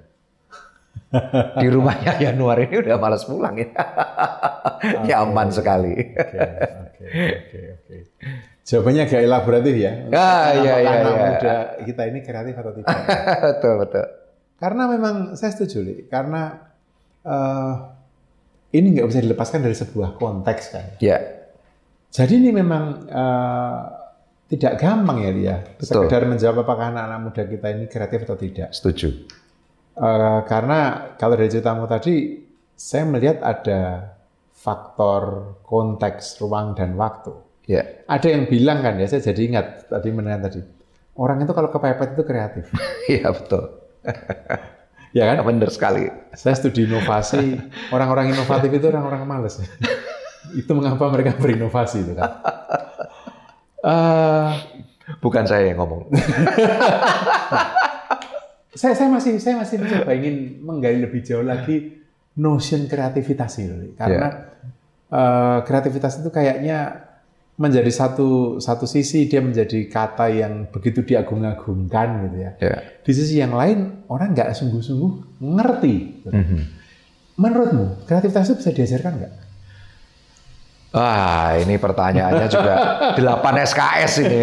[1.61, 5.05] di rumahnya Januari ini udah malas pulang ya okay.
[5.09, 6.39] nyaman sekali oke
[7.13, 7.95] oke oke
[8.63, 11.23] jawabannya agak elaboratif ya ah, iya, iya, anak iya.
[11.29, 12.97] muda kita ini kreatif atau tidak
[13.45, 14.05] betul betul
[14.57, 16.57] karena memang saya setuju li karena
[17.27, 17.73] uh,
[18.73, 21.17] ini nggak bisa dilepaskan dari sebuah konteks kan ya
[22.13, 24.03] jadi ini memang uh,
[24.53, 25.55] tidak gampang ya dia.
[25.81, 26.05] Betul.
[26.05, 28.69] Sekedar menjawab apakah anak-anak muda kita ini kreatif atau tidak.
[28.69, 29.09] Setuju.
[29.93, 32.41] Uh, karena kalau dari ceritamu tadi,
[32.73, 34.13] saya melihat ada
[34.51, 37.35] faktor konteks ruang dan waktu.
[37.69, 38.03] Ya.
[38.09, 40.65] Ada yang bilang kan ya, saya jadi ingat tadi mendengar tadi.
[41.13, 42.65] Orang itu kalau kepepet itu kreatif.
[43.11, 43.63] Iya betul.
[45.17, 45.45] ya kan?
[45.45, 46.09] Benar sekali.
[46.33, 47.59] Saya studi inovasi,
[47.93, 49.61] orang-orang inovatif itu orang-orang malas
[50.59, 52.31] itu mengapa mereka berinovasi itu kan.
[53.83, 54.49] Uh,
[55.19, 56.07] Bukan saya yang ngomong.
[58.73, 62.01] Saya saya masih saya masih mencoba ingin menggali lebih jauh lagi
[62.37, 64.33] notion kreativitas itu karena yeah.
[65.13, 65.13] Ya.
[65.13, 67.09] uh, kreativitas itu kayaknya
[67.53, 72.51] menjadi satu satu sisi dia menjadi kata yang begitu diagung-agungkan gitu ya.
[72.57, 72.79] Yeah.
[73.05, 75.95] Di sisi yang lain orang nggak sungguh-sungguh ngerti.
[76.25, 76.33] Gitu.
[76.33, 76.61] Mm -hmm.
[77.37, 79.33] Menurutmu kreativitas itu bisa diajarkan nggak?
[80.93, 82.73] Wah, ini pertanyaannya juga
[83.17, 84.41] 8 SKS ini.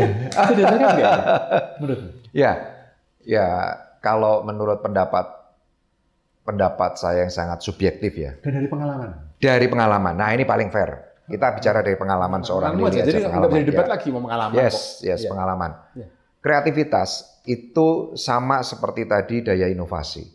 [1.78, 1.98] Menurut
[2.30, 2.52] Ya,
[3.26, 3.46] ya
[4.00, 5.40] kalau menurut pendapat
[6.44, 8.34] pendapat saya yang sangat subjektif ya.
[8.40, 9.08] Dan dari pengalaman.
[9.38, 10.14] Dari pengalaman.
[10.16, 11.22] Nah, ini paling fair.
[11.30, 13.06] Kita bicara dari pengalaman seorang diri aja.
[13.06, 13.90] Jadi nggak bisa debat ya.
[13.94, 14.54] lagi mau pengalaman.
[14.58, 15.06] Yes, kok.
[15.06, 15.30] yes, ya.
[15.30, 15.70] pengalaman.
[15.94, 16.06] Ya.
[16.40, 17.10] Kreativitas
[17.46, 20.26] itu sama seperti tadi daya inovasi.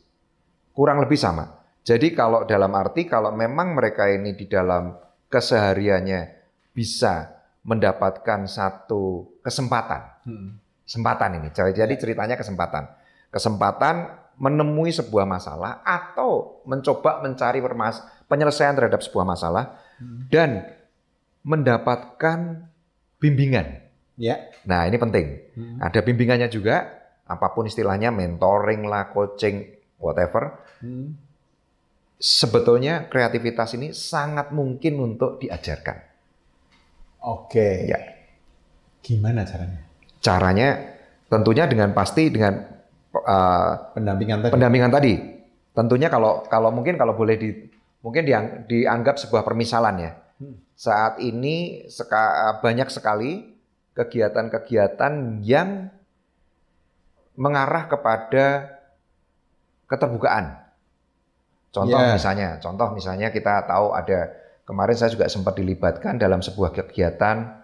[0.72, 1.52] Kurang lebih sama.
[1.84, 4.96] Jadi kalau dalam arti kalau memang mereka ini di dalam
[5.28, 6.22] kesehariannya
[6.72, 10.02] bisa mendapatkan satu kesempatan.
[10.24, 10.50] Hmm.
[10.88, 11.48] Kesempatan ini.
[11.52, 12.00] Jadi ya.
[12.00, 12.88] ceritanya kesempatan.
[13.36, 17.60] Kesempatan menemui sebuah masalah atau mencoba mencari
[18.32, 20.32] penyelesaian terhadap sebuah masalah hmm.
[20.32, 20.64] dan
[21.44, 22.68] mendapatkan
[23.20, 23.86] bimbingan.
[24.16, 24.52] Ya.
[24.64, 25.26] Nah, ini penting.
[25.56, 25.78] Hmm.
[25.84, 26.88] Ada bimbingannya juga,
[27.28, 29.68] apa pun istilahnya, mentoring lah, coaching,
[30.00, 30.60] whatever.
[30.80, 31.16] Hmm.
[32.16, 36.00] Sebetulnya kreativitas ini sangat mungkin untuk diajarkan.
[37.24, 37.92] Oke.
[37.92, 38.00] Ya.
[39.04, 39.80] Gimana caranya?
[40.24, 40.70] Caranya
[41.30, 42.75] tentunya dengan pasti dengan
[43.18, 44.52] uh, Pendampingan tadi.
[44.52, 45.14] pendampingan tadi.
[45.72, 47.50] Tentunya kalau kalau mungkin kalau boleh di
[48.00, 50.12] mungkin diang- dianggap sebuah permisalan ya.
[50.38, 50.56] Hmm.
[50.74, 53.56] Saat ini seka- banyak sekali
[53.94, 55.88] kegiatan-kegiatan yang
[57.36, 58.76] mengarah kepada
[59.86, 60.56] keterbukaan.
[61.70, 62.16] Contoh Ya.
[62.16, 64.32] misalnya, contoh misalnya kita tahu ada
[64.64, 67.64] kemarin saya juga sempat dilibatkan dalam sebuah kegiatan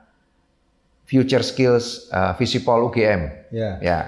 [1.03, 3.51] Future Skills uh, Visipol UGM.
[3.51, 3.79] Ya.
[3.79, 3.99] Ya.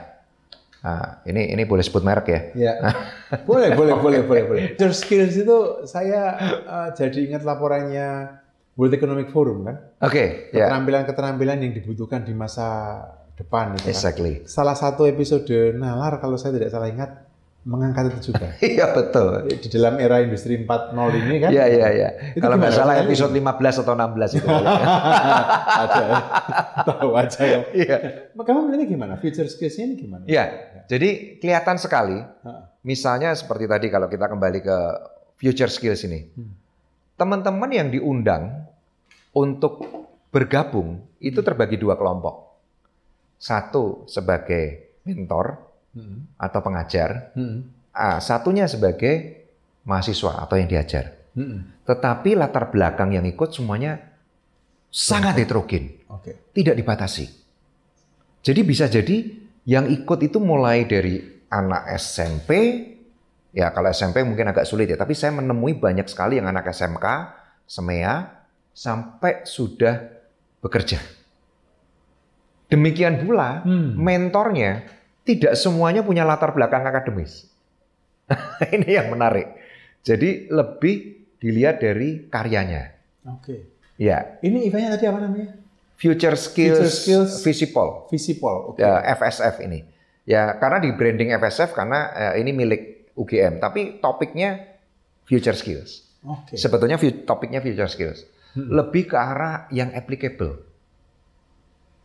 [0.83, 2.41] Nah, ini ini boleh sebut merek ya.
[2.59, 2.73] Ya.
[3.49, 4.61] boleh, boleh, boleh, boleh, boleh.
[4.75, 6.35] Future skills itu saya
[6.67, 8.43] uh, jadi ingat laporannya
[8.75, 9.79] World Economic Forum kan.
[10.03, 10.67] Oke, ya.
[10.67, 12.99] Keterampilan-keterampilan yang dibutuhkan di masa
[13.39, 13.95] depan itu kan.
[13.95, 14.43] Exactly.
[14.43, 15.47] Salah satu episode
[15.79, 17.31] nalar kalau saya tidak salah ingat
[17.63, 18.51] mengangkat itu juga.
[18.59, 19.47] Iya betul.
[19.47, 21.49] di dalam era industri 4.0 ini kan.
[21.51, 22.09] Iya iya iya.
[22.35, 24.47] Kalau nggak salah episode 15 atau 16 itu.
[25.83, 26.03] Ada.
[26.83, 27.59] Tahu aja ya.
[27.71, 27.97] Iya.
[28.35, 29.13] Kamu melihatnya gimana?
[29.15, 30.27] Future skills ini gimana?
[30.27, 30.72] Iya.
[30.87, 32.19] Jadi kelihatan sekali.
[32.83, 34.77] Misalnya seperti tadi kalau kita kembali ke
[35.39, 36.27] future skills ini.
[36.35, 36.51] Hmm.
[37.15, 38.67] Teman-teman yang diundang
[39.31, 39.83] untuk
[40.33, 42.55] bergabung itu terbagi dua kelompok.
[43.39, 46.25] Satu sebagai mentor Hmm.
[46.41, 47.69] atau pengajar, Hmm.
[47.93, 49.45] ah, satunya sebagai
[49.85, 51.13] mahasiswa atau yang diajar.
[51.37, 51.69] Hmm.
[51.85, 54.01] Tetapi latar belakang yang ikut semuanya
[54.89, 55.93] sangat heterogen,
[56.49, 57.29] tidak dibatasi.
[58.41, 62.51] Jadi bisa jadi yang ikut itu mulai dari anak SMP,
[63.55, 67.05] ya kalau SMP mungkin agak sulit ya, tapi saya menemui banyak sekali yang anak SMK,
[67.63, 70.03] SEMEA, sampai sudah
[70.59, 70.99] bekerja.
[72.67, 73.93] Demikian pula Hmm.
[73.93, 74.89] mentornya
[75.23, 77.47] tidak semuanya punya latar belakang akademis.
[78.75, 79.53] Ini yang menarik.
[80.03, 82.91] Jadi lebih dilihat dari karyanya.
[83.29, 83.71] Oke.
[83.95, 85.62] Ya, Ini eventnya tadi apa namanya?
[85.95, 87.31] Future Skills, Future Skills.
[87.41, 88.57] Visipol, Visipol.
[88.69, 88.79] Oke.
[88.79, 89.85] ya, FSF ini.
[90.23, 92.81] Ya, karena di branding FSF karena eh, ini milik
[93.13, 94.79] UGM, tapi topiknya
[95.23, 96.03] Future Skills.
[96.21, 96.55] Oke.
[96.55, 98.23] Sebetulnya topiknya Future Skills.
[98.53, 98.69] Hmm.
[98.69, 100.63] Lebih ke arah yang applicable.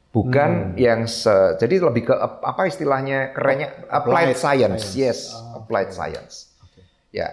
[0.09, 0.74] Bukan Hmm.
[0.74, 4.83] yang se, jadi lebih ke ap- apa istilahnya kerennya applied, Applied science.
[4.83, 4.96] science.
[4.96, 6.48] Yes, Oh, applied science.
[6.59, 6.81] Oke.
[7.11, 7.29] Ya.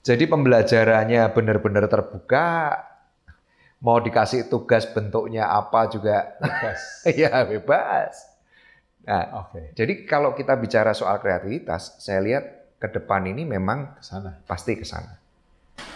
[0.00, 2.78] Jadi pembelajarannya benar-benar terbuka.
[3.78, 6.80] Mau dikasih tugas bentuknya apa juga Bebas.
[7.20, 8.14] ya bebas.
[9.06, 9.72] Nah, Oke.
[9.72, 12.44] jadi kalau kita bicara soal kreativitas, saya lihat
[12.76, 14.30] ke depan ini memang Ke sana.
[14.44, 15.16] pasti ke sana.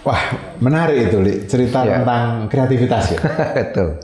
[0.03, 0.23] Wah,
[0.59, 1.35] menarik itu, Li.
[1.45, 1.99] Cerita Ya.
[2.01, 3.21] tentang kreativitas ya.
[3.59, 3.99] Betul.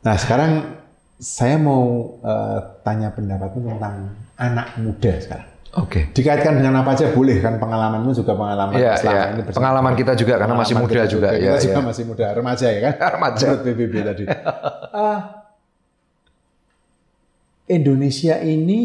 [0.00, 0.76] Nah, sekarang
[1.16, 3.96] saya mau eh, tanya pendapatmu tentang
[4.36, 5.50] anak muda sekarang.
[5.72, 6.12] Oke.
[6.12, 9.24] Dikaitkan dengan apa aja boleh kan pengalamanmu juga pengalaman Iya, selama iya.
[9.32, 11.86] ini bersama- Pengalaman kita juga karena masih muda kita juga, Kita iya, juga iya.
[11.88, 12.94] masih muda, remaja ya kan?
[13.16, 13.44] Remaja.
[13.48, 14.24] Menurut PBB tadi.
[14.92, 15.20] Ah,
[17.66, 18.80] Indonesia ini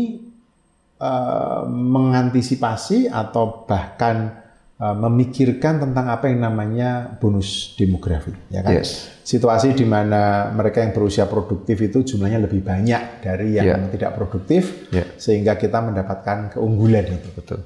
[0.96, 4.47] eh, mengantisipasi atau bahkan
[4.78, 8.78] memikirkan tentang apa yang namanya bonus demografi, ya kan?
[8.78, 9.10] Yes.
[9.26, 13.90] Situasi di mana mereka yang berusia produktif itu jumlahnya lebih banyak dari yang Ya.
[13.90, 15.02] tidak produktif, Ya.
[15.18, 17.30] sehingga kita mendapatkan keunggulan itu.
[17.34, 17.66] Betul.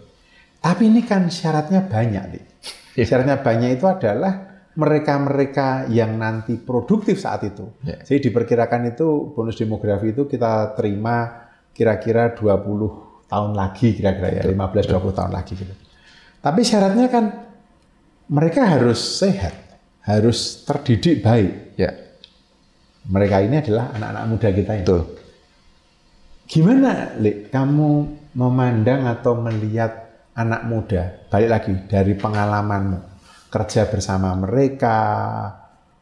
[0.63, 2.45] Tapi ini kan syaratnya banyak, Dik.
[2.95, 3.04] Iya.
[3.04, 4.34] Syaratnya banyak itu adalah
[4.71, 7.76] mereka-mereka yang nanti produktif saat itu.
[7.84, 8.00] Ya.
[8.00, 11.43] Jadi diperkirakan itu bonus demografi itu kita terima
[11.76, 15.76] kira-kira 20 tahun lagi kira-kira ya, 15-20 tahun lagi gitu.
[16.41, 17.25] Tapi syaratnya kan
[18.34, 19.54] mereka harus sehat,
[20.01, 21.77] harus terdidik baik.
[21.77, 21.91] Ya,
[23.06, 24.86] Mereka ini adalah anak-anak muda kita ini.
[24.86, 25.04] betul.
[26.51, 27.89] Gimana, Lik, kamu
[28.36, 32.99] memandang atau melihat anak muda, balik lagi dari pengalamanmu,
[33.47, 34.97] kerja bersama mereka,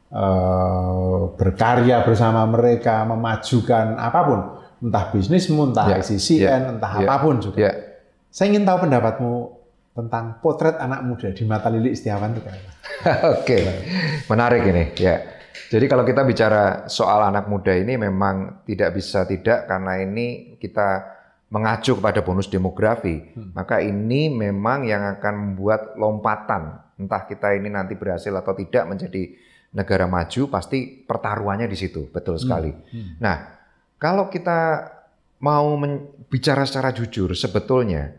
[0.09, 4.39] eh, berkarya bersama mereka, memajukan apa pun,
[4.81, 7.57] entah bisnismu, entah Ya, ICCN, ya, entah ya, apa pun juga.
[7.59, 7.71] Ya,
[8.29, 9.58] Saya ingin tahu pendapatmu
[9.99, 12.63] tentang potret anak muda di mata Lili Setiawan itu kayak?
[13.39, 13.57] Oke,
[14.31, 14.95] menarik ini.
[14.95, 20.55] Ya, jadi kalau kita bicara soal anak muda ini memang tidak bisa tidak karena ini
[20.57, 21.19] kita
[21.49, 26.77] mengacu kepada bonus demografi, maka ini memang yang akan membuat lompatan.
[26.97, 29.33] Entah kita ini nanti berhasil atau tidak menjadi
[29.73, 32.69] negara maju, pasti pertaruhannya di situ, betul sekali.
[33.21, 33.37] Nah,
[33.97, 34.89] kalau kita
[35.41, 35.73] mau
[36.29, 38.13] bicara secara jujur, sebetulnya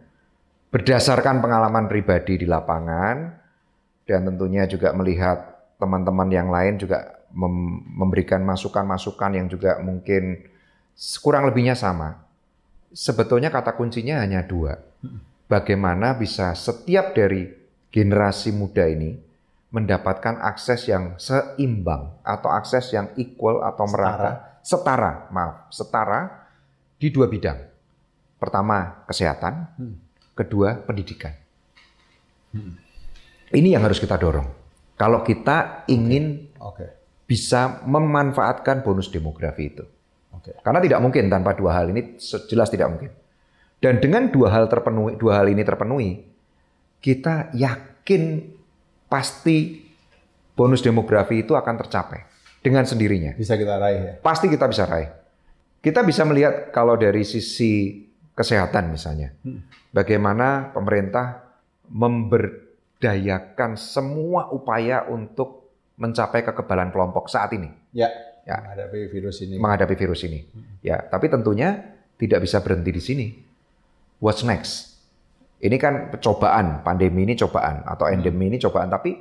[0.70, 3.34] berdasarkan pengalaman pribadi di lapangan
[4.06, 10.46] dan tentunya juga melihat teman-teman yang lain juga mem- memberikan masukan-masukan yang juga mungkin
[11.22, 12.22] kurang lebihnya sama.
[12.90, 14.78] Sebetulnya kata kuncinya hanya dua.
[15.50, 17.50] Bagaimana bisa setiap dari
[17.90, 19.18] generasi muda ini
[19.70, 26.46] mendapatkan akses yang seimbang atau akses yang equal atau merata, setara, maaf, setara
[26.98, 27.58] di dua bidang.
[28.38, 29.70] Pertama, kesehatan,
[30.34, 31.32] kedua, pendidikan.
[33.50, 34.46] Ini yang harus kita dorong.
[34.94, 36.86] Kalau kita ingin Oke.
[37.24, 39.84] bisa memanfaatkan bonus demografi itu.
[40.36, 40.54] Oke.
[40.60, 43.10] Karena tidak mungkin tanpa dua hal ini jelas tidak mungkin.
[43.80, 46.20] Dan dengan dua hal terpenuhi, dua hal ini terpenuhi,
[47.00, 48.52] kita yakin
[49.08, 49.88] pasti
[50.52, 52.20] bonus demografi itu akan tercapai
[52.60, 53.32] dengan sendirinya.
[53.40, 54.12] Bisa kita raih ya.
[54.20, 55.08] Pasti kita bisa raih.
[55.80, 58.04] Kita bisa melihat kalau dari sisi
[58.34, 59.34] kesehatan misalnya,
[59.92, 61.44] bagaimana pemerintah
[61.90, 65.68] memberdayakan semua upaya untuk
[66.00, 68.08] mencapai kekebalan kelompok saat ini Ya.
[68.48, 68.56] Ya.
[68.56, 69.54] Menghadapi virus ini.
[69.60, 70.40] menghadapi virus ini.
[70.80, 73.26] Ya, tapi tentunya tidak bisa berhenti di sini.
[74.18, 74.96] What's next?
[75.60, 79.12] Ini kan cobaan, pandemi ini cobaan atau endemi ini cobaan, tapi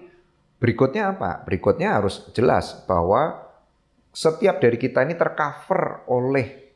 [0.56, 1.44] berikutnya apa?
[1.44, 3.44] Berikutnya harus jelas bahwa
[4.16, 6.69] setiap dari kita ini tercover oleh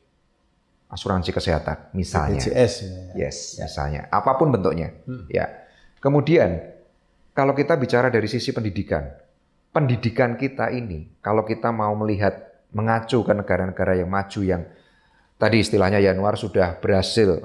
[0.93, 2.37] asuransi kesehatan, misalnya.
[2.37, 2.73] BPJS.
[3.17, 3.27] ya.
[3.27, 4.05] Yes, misalnya.
[4.13, 4.93] Apa pun bentuknya.
[5.27, 5.65] Ya.
[5.97, 6.61] Kemudian
[7.33, 9.09] kalau kita bicara dari sisi pendidikan,
[9.73, 14.61] pendidikan kita ini kalau kita mau melihat mengacu ke negara-negara yang maju yang
[15.41, 17.41] tadi istilahnya Januar sudah berhasil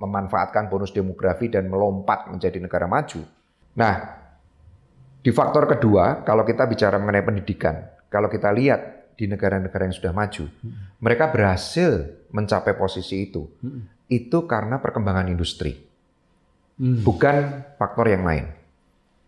[0.00, 3.20] memanfaatkan bonus demografi dan melompat menjadi negara maju.
[3.76, 3.94] Nah,
[5.20, 7.76] di faktor kedua, kalau kita bicara mengenai pendidikan,
[8.08, 10.48] kalau kita lihat di negara-negara yang sudah maju,
[11.04, 13.44] mereka berhasil mencapai posisi itu.
[14.08, 15.90] Itu karena perkembangan industri
[16.80, 17.04] Hmm.
[17.04, 17.36] bukan
[17.76, 18.48] faktor yang lain.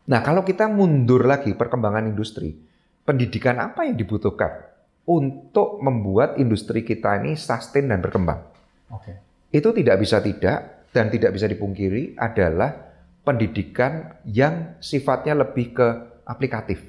[0.09, 2.57] Nah, kalau kita mundur lagi perkembangan industri,
[3.05, 4.73] pendidikan apa yang dibutuhkan
[5.05, 8.41] untuk membuat industri kita ini sustain dan berkembang?
[8.89, 9.21] Oke.
[9.53, 12.73] Itu tidak bisa tidak dan tidak bisa dipungkiri adalah
[13.21, 15.89] pendidikan yang sifatnya lebih ke
[16.25, 16.89] aplikatif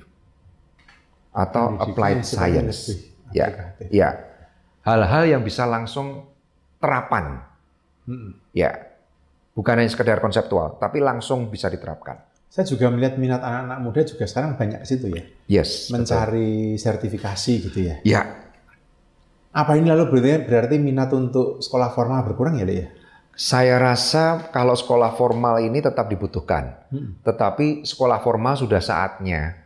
[1.33, 2.79] atau Pendidikan applied science.
[3.33, 3.87] Ya, aplikatif.
[3.89, 4.09] ya.
[4.83, 6.29] Hal-hal yang bisa langsung
[6.77, 7.41] terapan.
[8.05, 8.37] Hmm.
[8.51, 8.93] Ya,
[9.51, 12.19] bukan hanya sekedar konseptual, tapi langsung bisa diterapkan.
[12.47, 15.23] Saya juga melihat minat anak-anak muda juga sekarang banyak ke situ ya.
[15.49, 15.89] Yes.
[15.89, 16.05] betul.
[16.05, 17.95] Mencari sertifikasi gitu ya.
[18.05, 18.21] Ya,
[19.49, 22.89] Apa ini lalu berarti, berarti minat untuk sekolah formal berkurang ya, ya?
[23.33, 27.17] saya rasa kalau sekolah formal ini tetap dibutuhkan, Hmm.
[27.25, 29.62] tetapi sekolah formal sudah saatnya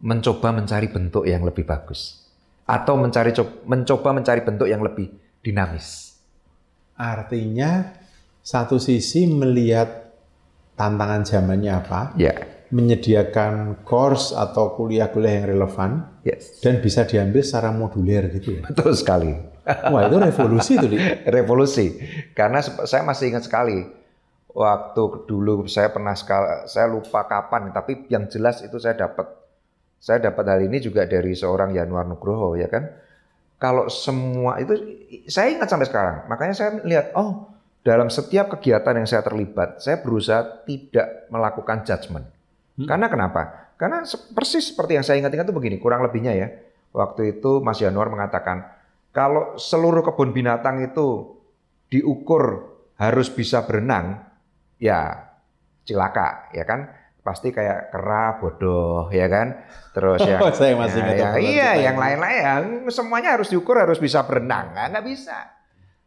[0.00, 2.24] mencoba mencari bentuk yang lebih bagus,
[2.64, 3.32] atau mencari
[3.68, 5.12] mencoba mencari bentuk yang lebih
[5.44, 6.16] dinamis.
[6.96, 7.96] Artinya
[8.40, 10.12] satu sisi melihat
[10.76, 12.32] tantangan zamannya apa, Ya,
[12.70, 15.90] menyediakan course atau kuliah-kuliah yang relevan
[16.22, 18.62] yes, dan bisa diambil secara moduler gitu ya.
[18.64, 19.34] betul sekali.
[19.66, 20.92] Wah itu revolusi Dik.
[21.36, 21.86] revolusi.
[22.32, 23.84] Karena saya masih ingat sekali
[24.50, 29.39] waktu dulu saya pernah sekali, saya lupa kapan, tapi yang jelas itu saya dapat
[30.00, 32.88] saya dapat hal ini juga dari seorang Yanuar Nugroho ya kan.
[33.60, 34.72] Kalau semua itu
[35.28, 36.16] saya ingat sampai sekarang.
[36.32, 37.52] Makanya saya lihat oh
[37.84, 42.24] dalam setiap kegiatan yang saya terlibat, saya berusaha tidak melakukan judgement.
[42.80, 43.72] Karena kenapa?
[43.76, 44.04] Karena
[44.36, 46.48] persis seperti yang saya ingat-ingat itu begini, kurang lebihnya ya.
[46.92, 48.68] Waktu itu Mas Yanuar mengatakan,
[49.12, 51.36] kalau seluruh kebun binatang itu
[51.88, 54.20] diukur harus bisa berenang,
[54.76, 55.28] ya
[55.88, 56.92] cilaka, ya kan?
[57.20, 59.60] Pasti kayak kera, bodoh, ya kan?
[59.92, 62.54] Terus ya, Oh, saya masih ya, ya, iya, yang lain-lain ya,
[62.88, 65.36] semuanya harus diukur harus bisa berenang, Nah, nggak bisa.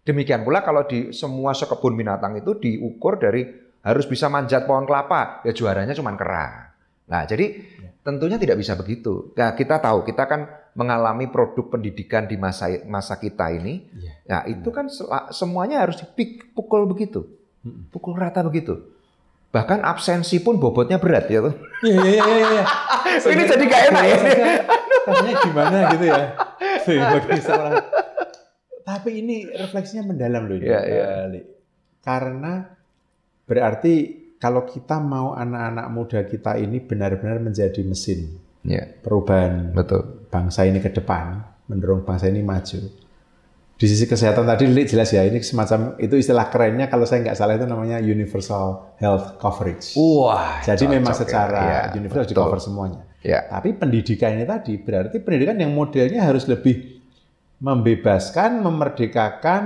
[0.03, 3.47] Demikian pula kalau di semua sekebun binatang itu diukur dari
[3.83, 6.75] harus bisa manjat pohon kelapa, ya juaranya cuma kera.
[7.07, 7.61] Nah, jadi
[8.03, 9.31] tentunya tidak bisa begitu.
[9.35, 13.87] Nah, kita tahu, kita kan mengalami produk pendidikan di masa masa kita ini.
[13.95, 14.13] Iya.
[14.27, 14.91] Nah, itu kan
[15.31, 17.27] semuanya harus dipukul begitu.
[17.91, 18.92] Pukul rata begitu.
[19.53, 21.45] Bahkan absensi pun bobotnya berat ya.
[21.45, 21.53] tuh.
[21.85, 22.63] Iya, iya, iya, iya, iya.
[23.37, 24.17] Ini jadi gak enak ya.
[25.03, 26.23] Rasanya gimana gitu ya.
[28.83, 30.65] Tapi ini refleksinya mendalam loh ini.
[30.67, 31.05] Iya, iya.
[32.01, 32.65] Karena
[33.47, 33.93] berarti
[34.41, 40.23] kalau kita mau anak-anak muda kita ini benar-benar menjadi mesin Ya, perubahan betul.
[40.31, 42.79] bangsa ini ke depan, mendorong bangsa ini maju.
[43.83, 47.35] Di sisi kesehatan tadi Li, jelas ya, ini semacam itu istilah kerennya kalau saya nggak
[47.35, 49.91] salah itu namanya universal health coverage.
[49.99, 50.63] Wah.
[50.63, 51.27] Jadi memang cocok ya.
[51.27, 53.03] secara Iya, universal di cover semuanya.
[53.19, 57.03] Ya, Tapi pendidikan ini tadi berarti pendidikan yang modelnya harus lebih
[57.59, 59.63] membebaskan, memerdekakan,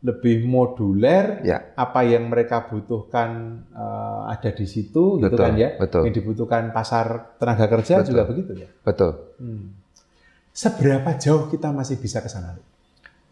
[0.00, 1.44] lebih moduler.
[1.44, 3.28] ya, Apa yang mereka butuhkan
[3.68, 5.76] eh, ada di situ, gitu Betul, kan ya.
[5.76, 6.08] betul.
[6.08, 8.08] Yang dibutuhkan pasar tenaga kerja Betul.
[8.16, 8.68] juga begitu ya.
[8.80, 9.12] betul.
[9.36, 9.76] Hmm.
[10.56, 12.56] Seberapa jauh kita masih bisa ke sana?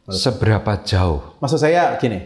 [0.09, 1.35] Seberapa jauh?
[1.39, 2.23] Maksud saya gini,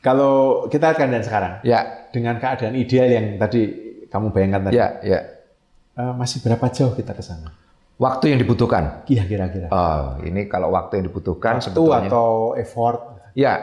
[0.00, 3.60] kalau kita keadaan sekarang, Ya, dengan keadaan ideal yang tadi
[4.08, 5.20] kamu bayangkan tadi, ya, ya.
[5.94, 7.52] eh, masih berapa jauh kita ke sana?
[7.98, 9.02] Waktu yang dibutuhkan.
[9.04, 9.68] Iya kira-kira.
[9.68, 12.06] Oh, ini kalau waktu yang dibutuhkan Waktu sebetulnya.
[12.06, 12.98] atau effort?
[13.34, 13.54] Ya,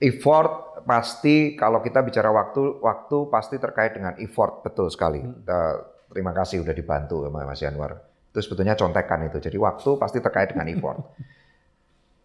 [0.00, 5.20] effort pasti kalau kita bicara waktu, waktu pasti terkait dengan effort betul sekali.
[5.20, 5.74] Eh,
[6.08, 8.00] terima kasih udah dibantu sama Mas Yanwar.
[8.32, 9.38] Itu sebetulnya contekan itu.
[9.38, 10.98] Jadi waktu pasti terkait dengan effort.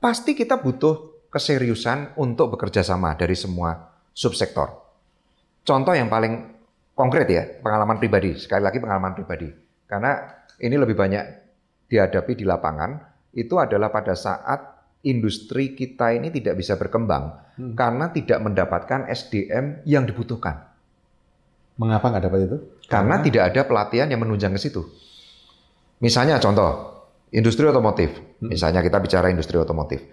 [0.01, 3.77] pasti kita butuh keseriusan untuk bekerja sama dari semua
[4.11, 4.67] subsektor.
[5.61, 6.51] Contoh yang paling
[6.97, 8.35] konkret ya, pengalaman pribadi.
[8.35, 9.47] Sekali lagi pengalaman pribadi.
[9.85, 10.17] Karena
[10.59, 11.23] ini lebih banyak
[11.87, 12.97] dihadapi di lapangan,
[13.37, 14.59] itu adalah pada saat
[15.05, 17.75] industri kita ini tidak bisa berkembang Hmm.
[17.75, 20.71] karena tidak mendapatkan SDM yang dibutuhkan.
[21.75, 22.57] Mengapa nggak dapat itu?
[22.87, 24.81] Karena tidak ada pelatihan yang menunjang ke situ.
[26.01, 27.00] Misalnya contoh,
[27.31, 28.19] industri otomotif.
[28.43, 30.03] Misalnya kita bicara industri otomotif.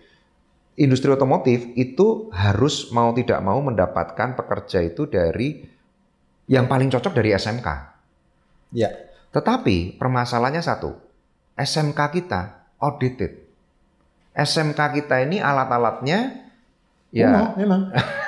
[0.78, 5.66] Industri otomotif itu harus mau tidak mau mendapatkan pekerja itu dari
[6.46, 7.68] yang paling cocok dari SMK.
[8.72, 8.94] Ya.
[9.34, 10.94] Tetapi permasalahannya satu,
[11.58, 12.40] SMK kita
[12.80, 13.44] outdated.
[14.38, 16.46] SMK kita ini alat-alatnya
[17.10, 17.90] ya memang.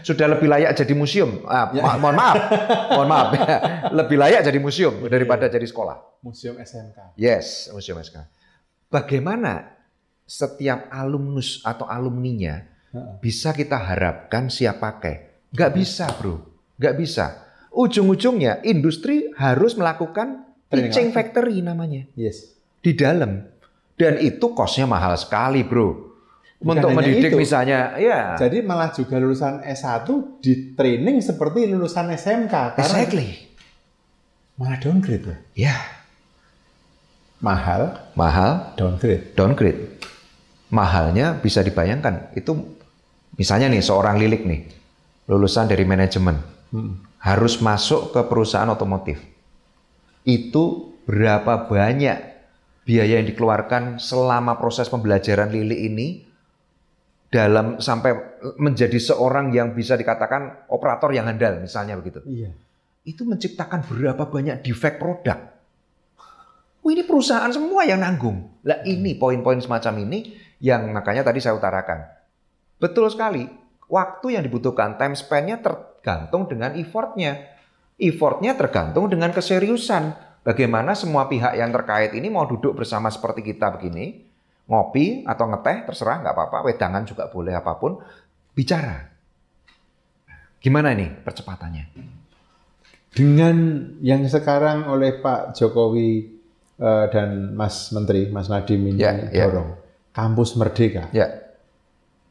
[0.00, 1.42] sudah lebih layak jadi museum.
[1.44, 1.80] Ah, Ya.
[1.80, 2.36] ma- mohon maaf,
[2.90, 3.28] mohon maaf,
[3.98, 6.20] lebih layak jadi museum daripada jadi sekolah.
[6.20, 7.14] Museum SMK.
[7.14, 8.22] Yes, museum SK.
[8.86, 9.74] Bagaimana
[10.22, 12.62] setiap alumnus atau alumninya
[13.18, 15.46] bisa kita harapkan siap pakai?
[15.50, 16.40] Gak bisa, bro.
[16.76, 17.44] Gak bisa.
[17.70, 22.56] Ujung-ujungnya industri harus melakukan teaching factory namanya Yes.
[22.80, 23.44] di dalam.
[23.96, 26.05] Dan itu kosnya mahal sekali, bro.
[26.56, 27.36] Bukan Untuk mendidik itu.
[27.36, 28.32] misalnya, ya.
[28.34, 30.08] Jadi malah juga lulusan S1
[30.40, 32.74] di training seperti lulusan SMK.
[32.74, 33.28] Karena Exactly.
[34.56, 35.38] malah downgrade loh.
[35.52, 35.76] Ya,
[37.36, 39.36] Mahal, mahal, downgrade.
[39.36, 40.00] downgrade.
[40.68, 42.32] Mahalnya bisa dibayangkan.
[42.32, 42.80] Itu
[43.36, 44.64] misalnya nih seorang lilik nih,
[45.28, 47.04] lulusan dari manajemen, Hmm.
[47.20, 49.20] harus masuk ke perusahaan otomotif.
[50.24, 52.16] Itu berapa banyak
[52.82, 56.25] biaya yang dikeluarkan selama proses pembelajaran lilik ini
[57.26, 62.22] dalam sampai menjadi seorang yang bisa dikatakan operator yang handal misalnya begitu.
[62.22, 62.54] Iya.
[63.06, 65.38] Itu menciptakan berapa banyak defect produk.
[66.86, 68.46] Oh, ini perusahaan semua yang nanggung.
[68.62, 72.06] Lah ini poin-poin semacam ini yang makanya tadi saya utarakan.
[72.78, 73.46] Betul sekali.
[73.86, 77.58] Waktu yang dibutuhkan time span-nya tergantung dengan effortnya.
[77.98, 80.14] Effortnya tergantung dengan keseriusan.
[80.46, 84.25] Bagaimana semua pihak yang terkait ini mau duduk bersama seperti kita begini,
[84.66, 88.02] ngopi atau ngeteh, terserah nggak apa-apa, wedangan juga boleh apa pun,
[88.52, 89.06] bicara.
[90.58, 91.84] Gimana ini percepatannya?
[93.16, 93.56] Dengan
[94.04, 96.10] yang sekarang oleh Pak Jokowi
[96.76, 99.48] eh, dan Mas Menteri, Mas Nadiem ini Ya, ya.
[99.48, 99.78] dorong,
[100.12, 101.08] kampus merdeka.
[101.14, 101.30] Ya,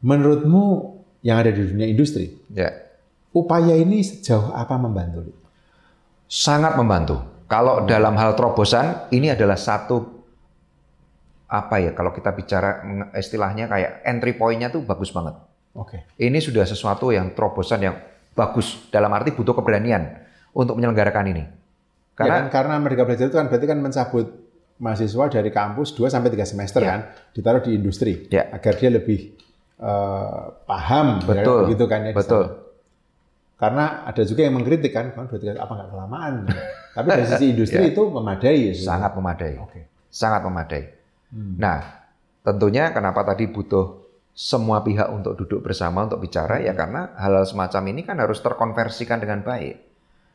[0.05, 0.93] Menurutmu
[1.25, 2.69] yang ada di dunia industri, ya.
[3.33, 5.33] upaya ini sejauh apa membantu?
[6.25, 7.21] sangat membantu.
[7.45, 10.14] Kalau dalam hal terobosan ini adalah satu
[11.45, 12.81] apa ya kalau kita bicara
[13.13, 15.37] istilahnya kayak entry point-nya tuh bagus banget.
[15.75, 16.07] Oke.
[16.15, 17.95] Ini sudah sesuatu yang terobosan yang
[18.33, 21.43] bagus dalam arti butuh keberanian untuk menyelenggarakan ini.
[22.15, 24.27] Karena Karena karena Merdeka Belajar itu kan berarti kan mencabut
[24.75, 26.87] mahasiswa dari kampus 2 sampai 3 semester Ya.
[26.91, 26.99] kan,
[27.31, 28.47] ditaruh di industri Ya.
[28.51, 29.35] agar dia lebih
[29.75, 32.11] eh, paham ya, betul, begitu kan ya.
[32.15, 32.43] betul.
[32.47, 32.63] sana.
[33.55, 36.33] Karena ada juga yang mengkritik kan, kan berarti apa nggak kelamaan.
[36.91, 37.91] Tapi dari sisi industri Ya.
[37.91, 38.71] itu memadai.
[38.71, 39.53] ya, Sangat memadai.
[39.59, 39.79] Oke.
[40.07, 40.94] Sangat memadai.
[41.35, 41.59] Hmm.
[41.59, 42.07] Nah,
[42.47, 47.83] tentunya kenapa tadi butuh semua pihak untuk duduk bersama untuk bicara ya karena hal-hal semacam
[47.91, 49.75] ini kan harus terkonversikan dengan baik.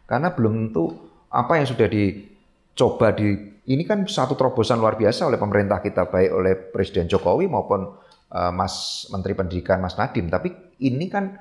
[0.05, 0.93] Karena belum tentu
[1.33, 3.29] apa yang sudah dicoba di
[3.71, 7.97] ini kan satu terobosan luar biasa oleh pemerintah kita baik oleh Presiden Jokowi maupun
[8.33, 10.29] eh, Mas Menteri Pendidikan Mas Nadiem.
[10.29, 10.49] Tapi
[10.85, 11.37] ini kan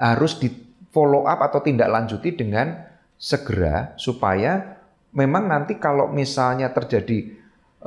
[0.00, 0.48] harus di
[0.88, 2.74] follow up atau tindak lanjuti dengan
[3.18, 4.78] segera supaya
[5.12, 7.37] memang nanti kalau misalnya terjadi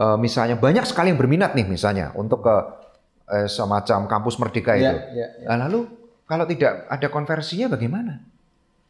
[0.02, 2.56] eh, misalnya banyak sekali yang berminat nih misalnya untuk ke
[3.30, 5.22] eh, semacam kampus merdeka Ya, itu.
[5.22, 5.48] ya, ya.
[5.54, 5.80] Nah, lalu
[6.26, 8.18] kalau tidak ada konversinya bagaimana?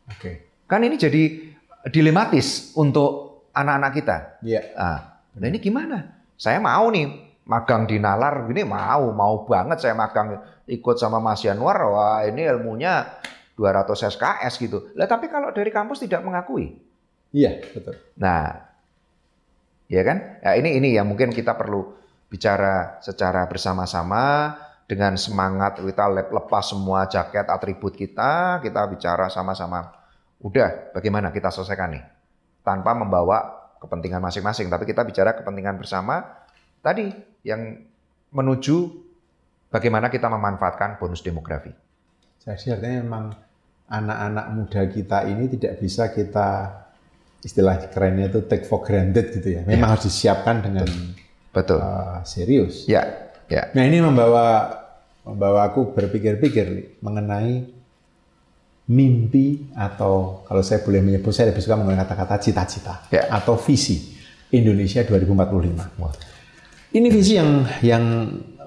[0.08, 0.64] Oke.
[0.66, 1.52] Kan ini jadi
[1.90, 4.18] dilematis untuk anak-anak kita.
[4.46, 4.62] Iya.
[4.78, 5.00] Nah,
[5.36, 5.98] nah ini gimana?
[6.38, 7.10] Saya mau nih
[7.46, 10.40] magang di Nalar, ini mau, mau banget saya magang
[10.70, 13.10] ikut sama Mas Yanwar, wah ini ilmunya
[13.58, 14.94] 200 SKS gitu.
[14.96, 16.80] Lah tapi kalau dari kampus tidak mengakui.
[17.34, 17.96] Iya, betul.
[18.16, 18.71] Nah,
[19.92, 20.40] ya kan?
[20.40, 21.92] Ya, ini ini yang mungkin kita perlu
[22.32, 24.56] bicara secara bersama-sama
[24.88, 29.92] dengan semangat kita lep- lepas semua jaket atribut kita, kita bicara sama-sama.
[30.40, 32.04] Udah, bagaimana kita selesaikan nih?
[32.64, 36.24] Tanpa membawa kepentingan masing-masing, tapi kita bicara kepentingan bersama
[36.80, 37.12] tadi
[37.44, 37.84] yang
[38.32, 38.76] menuju
[39.68, 41.74] bagaimana kita memanfaatkan bonus demografi.
[42.42, 43.26] Jadi artinya memang
[43.92, 46.50] anak-anak muda kita ini tidak bisa kita
[47.42, 49.62] istilah kerennya itu take for granted gitu ya.
[49.66, 49.92] Memang ya.
[49.98, 50.88] harus disiapkan dengan
[51.52, 52.86] betul uh, serius.
[52.86, 53.74] Ya, ya.
[53.74, 54.78] Nah ini membawa
[55.26, 57.82] membawa aku berpikir-pikir mengenai
[58.92, 63.30] mimpi atau kalau saya boleh menyebut saya lebih suka menggunakan kata-kata cita-cita ya.
[63.30, 64.18] atau visi
[64.52, 66.92] Indonesia 2045.
[66.92, 68.04] Ini visi yang yang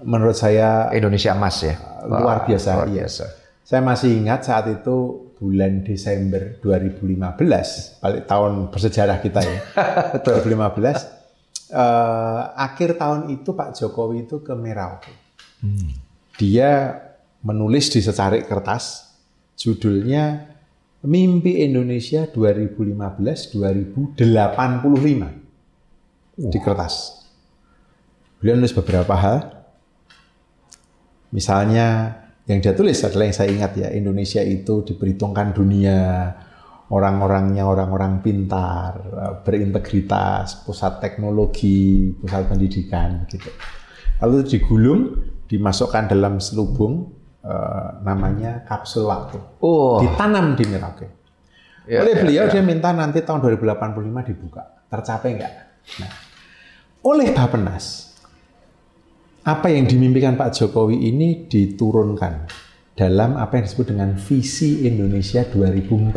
[0.04, 1.76] menurut saya Indonesia emas ya.
[2.08, 2.70] Luar biasa.
[2.72, 3.04] Luar iya.
[3.04, 3.24] biasa.
[3.64, 9.60] Saya masih ingat saat itu bulan Desember 2015, balik tahun bersejarah kita ya.
[10.24, 11.68] 2015.
[11.68, 15.12] Uh, akhir tahun itu Pak Jokowi itu ke Merauke.
[15.60, 15.92] Hmm.
[16.40, 16.96] Dia
[17.44, 19.12] menulis di secarik kertas
[19.60, 20.56] Judulnya
[21.04, 24.16] Mimpi Indonesia 2015-2085
[26.40, 27.20] di kertas.
[28.40, 29.52] Beliau nulis beberapa hal.
[31.28, 35.98] Misalnya yang dia tulis adalah yang saya ingat ya, Indonesia itu diperhitungkan dunia
[36.92, 39.00] orang-orangnya orang-orang pintar,
[39.40, 43.48] berintegritas, pusat teknologi, pusat pendidikan gitu.
[44.20, 45.00] Lalu digulung,
[45.48, 47.08] dimasukkan dalam selubung,
[47.40, 49.40] uh, namanya kapsul waktu.
[49.64, 50.04] Oh.
[50.04, 51.08] Ditanam di Merauke.
[51.84, 52.52] Ya, oleh ya, beliau ya, ya.
[52.60, 54.62] dia minta nanti tahun 2085 dibuka.
[54.88, 55.52] Tercapai enggak?
[56.00, 56.12] Nah,
[57.04, 58.13] oleh Bapenas,
[59.44, 62.48] apa yang dimimpikan Pak Jokowi ini diturunkan
[62.96, 66.16] dalam apa yang disebut dengan visi Indonesia 2045.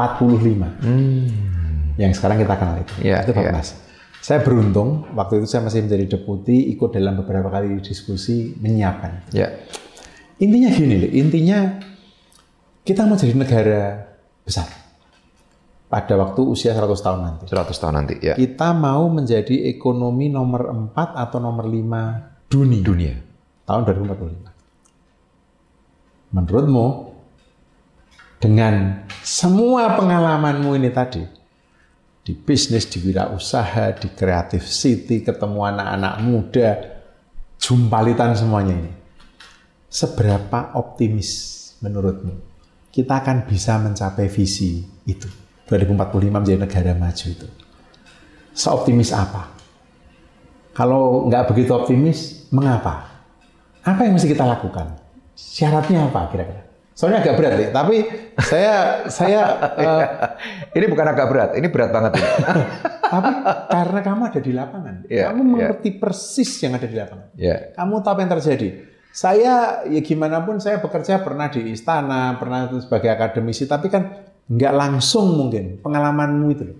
[0.79, 1.27] Hmm.
[1.99, 2.93] Yang sekarang kita kenal itu.
[3.03, 3.35] Ya, itu.
[3.35, 3.59] Ya.
[4.23, 9.27] Saya beruntung waktu itu saya masih menjadi deputi ikut dalam beberapa kali diskusi menyiapkan.
[9.35, 9.51] Ya.
[10.37, 11.59] Intinya gini loh, intinya
[12.85, 14.07] kita mau jadi negara
[14.45, 14.69] besar.
[15.87, 17.43] Pada waktu usia 100 tahun nanti.
[17.47, 18.35] 100 tahun nanti, ya.
[18.35, 22.83] Kita mau menjadi ekonomi nomor 4 atau nomor 5 dunia.
[22.83, 23.15] Dunia.
[23.67, 26.31] Tahun 2045.
[26.31, 26.87] Menurutmu,
[28.39, 31.23] dengan semua pengalamanmu ini tadi,
[32.23, 36.97] di bisnis, di wirausaha, di kreatif city, ketemu anak-anak muda,
[37.57, 38.93] jumpalitan semuanya ini
[39.89, 41.29] seberapa optimis
[41.81, 42.33] menurutmu
[42.93, 45.27] kita akan bisa mencapai visi itu
[45.67, 47.47] 2045 menjadi negara maju itu
[48.53, 49.49] seoptimis apa
[50.77, 53.23] kalau nggak begitu optimis mengapa
[53.83, 54.99] apa yang mesti kita lakukan
[55.37, 56.61] syaratnya apa kira-kira
[56.97, 57.95] soalnya agak berat ya tapi
[58.41, 58.73] saya
[59.05, 59.41] saya
[59.77, 60.03] uh,
[60.77, 62.29] ini bukan agak berat ini berat banget ini
[63.13, 63.31] tapi
[63.69, 65.99] karena kamu ada di lapangan yeah, kamu mengerti yeah.
[66.01, 67.71] persis yang ada di lapangan yeah.
[67.77, 68.69] kamu tahu apa yang terjadi
[69.17, 74.73] saya ya gimana pun saya bekerja pernah di istana, pernah sebagai akademisi, tapi kan nggak
[74.77, 76.77] langsung mungkin pengalamanmu itu loh.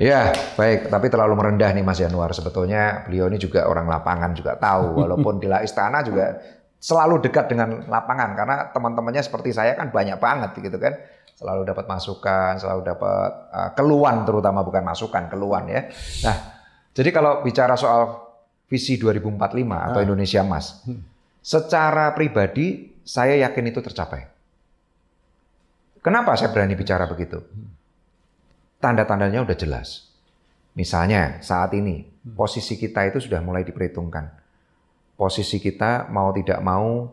[0.00, 0.88] Ya, baik.
[0.88, 2.32] Tapi terlalu merendah nih Mas Januar.
[2.32, 4.94] Sebetulnya beliau ini juga orang lapangan juga tahu.
[5.04, 6.40] Walaupun di istana juga
[6.80, 8.32] selalu dekat dengan lapangan.
[8.32, 10.96] Karena teman-temannya seperti saya kan banyak banget gitu kan.
[11.36, 15.88] Selalu dapat masukan, selalu dapat uh, keluhan terutama bukan masukan, keluhan ya.
[16.24, 16.36] Nah,
[16.92, 18.28] jadi kalau bicara soal
[18.68, 20.04] visi 2045 atau ah.
[20.04, 20.84] Indonesia Mas.
[20.84, 21.10] Hmm
[21.40, 24.28] Secara pribadi, saya yakin itu tercapai.
[26.04, 27.40] Kenapa saya berani bicara begitu?
[28.80, 30.08] Tanda-tandanya udah jelas.
[30.72, 34.32] Misalnya saat ini, posisi kita itu sudah mulai diperhitungkan.
[35.20, 37.12] Posisi kita mau tidak mau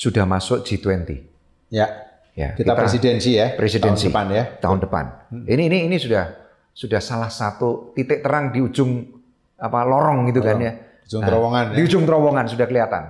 [0.00, 1.20] sudah masuk G20.
[1.68, 2.08] Ya.
[2.36, 3.56] Ya, kita, kita presidensi ya.
[3.56, 4.44] Presidensi tahun depan ya.
[4.60, 5.04] Tahun depan.
[5.32, 5.44] Hmm.
[5.48, 6.36] Ini ini ini sudah
[6.76, 9.08] sudah salah satu titik terang di ujung
[9.56, 10.72] apa lorong gitu kan ya.
[10.76, 11.64] Di ujung terowongan.
[11.64, 11.76] Nah, ya.
[11.76, 13.04] Di ujung terowongan sudah kelihatan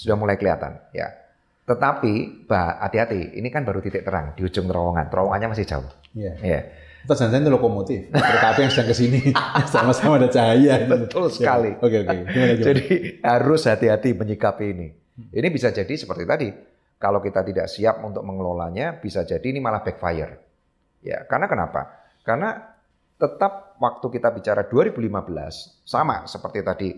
[0.00, 1.12] sudah mulai kelihatan ya.
[1.68, 2.46] Tetapi
[2.82, 5.06] hati-hati, ini kan baru titik terang di ujung terowongan.
[5.12, 5.86] Terowongannya masih jauh.
[6.16, 6.34] Iya.
[6.42, 6.62] Yeah.
[7.08, 8.00] Jangan itu lokomotif.
[8.12, 9.20] Kereta api yang sedang ke sini
[9.72, 10.84] sama-sama ada cahaya.
[10.84, 11.76] Betul sekali.
[11.80, 12.16] Oke oke.
[12.60, 12.84] Jadi
[13.24, 14.88] harus hati-hati menyikapi ini.
[15.32, 16.48] Ini bisa jadi seperti tadi.
[17.00, 20.36] Kalau kita tidak siap untuk mengelolanya, bisa jadi ini malah backfire.
[21.00, 22.12] Ya, karena kenapa?
[22.20, 22.60] Karena
[23.16, 26.88] tetap waktu kita bicara 2015 sama seperti tadi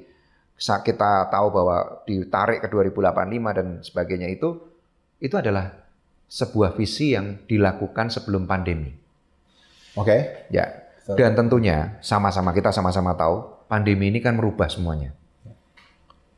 [0.55, 4.55] kita tahu bahwa ditarik ke 2085 dan sebagainya itu
[5.19, 5.75] itu adalah
[6.31, 9.02] sebuah visi yang dilakukan sebelum pandemi.
[9.97, 10.09] Oke.
[10.09, 10.21] Okay.
[10.53, 10.67] Ya.
[11.03, 15.13] Dan tentunya sama-sama kita sama-sama tahu pandemi ini kan merubah semuanya.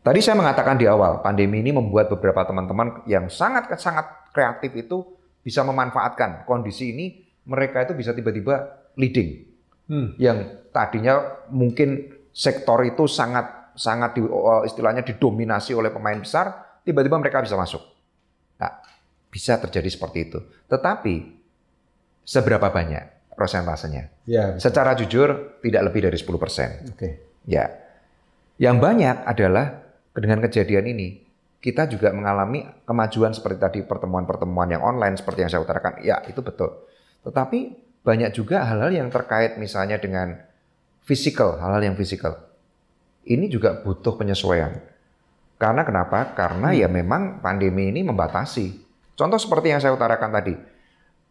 [0.04, 5.00] Tadi saya mengatakan di awal, pandemi ini membuat beberapa teman-teman yang sangat sangat kreatif itu
[5.40, 9.48] bisa memanfaatkan kondisi ini, mereka itu bisa tiba-tiba leading.
[9.88, 10.12] Hmm.
[10.20, 14.22] Yang tadinya mungkin sektor itu sangat sangat di,
[14.68, 17.80] istilahnya didominasi oleh pemain besar, tiba-tiba mereka bisa masuk.
[18.60, 18.80] Nah,
[19.32, 20.38] bisa terjadi seperti itu.
[20.68, 21.14] Tetapi
[22.28, 24.10] seberapa banyak prosentasenya?
[24.26, 26.68] Ya, Secara jujur tidak lebih dari 10 persen.
[26.88, 26.96] Oke.
[26.96, 27.12] Okay.
[27.44, 27.70] Ya.
[28.56, 31.24] Yang banyak adalah dengan kejadian ini
[31.64, 36.04] kita juga mengalami kemajuan seperti tadi pertemuan-pertemuan yang online seperti yang saya utarakan.
[36.04, 36.70] Ya, itu betul.
[37.24, 37.60] Tetapi
[38.04, 40.44] banyak juga hal-hal yang terkait misalnya dengan
[41.08, 42.36] fisikal, hal-hal yang fisikal.
[43.24, 44.76] Ini juga butuh penyesuaian.
[45.56, 46.36] Karena kenapa?
[46.36, 48.84] Karena ya memang pandemi ini membatasi.
[49.16, 50.54] Contoh seperti yang saya utarakan tadi.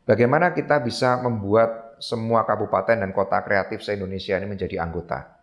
[0.10, 5.40] Bagaimana kita bisa membuat semua kabupaten dan kota kreatif se-Indonesia ini menjadi anggota.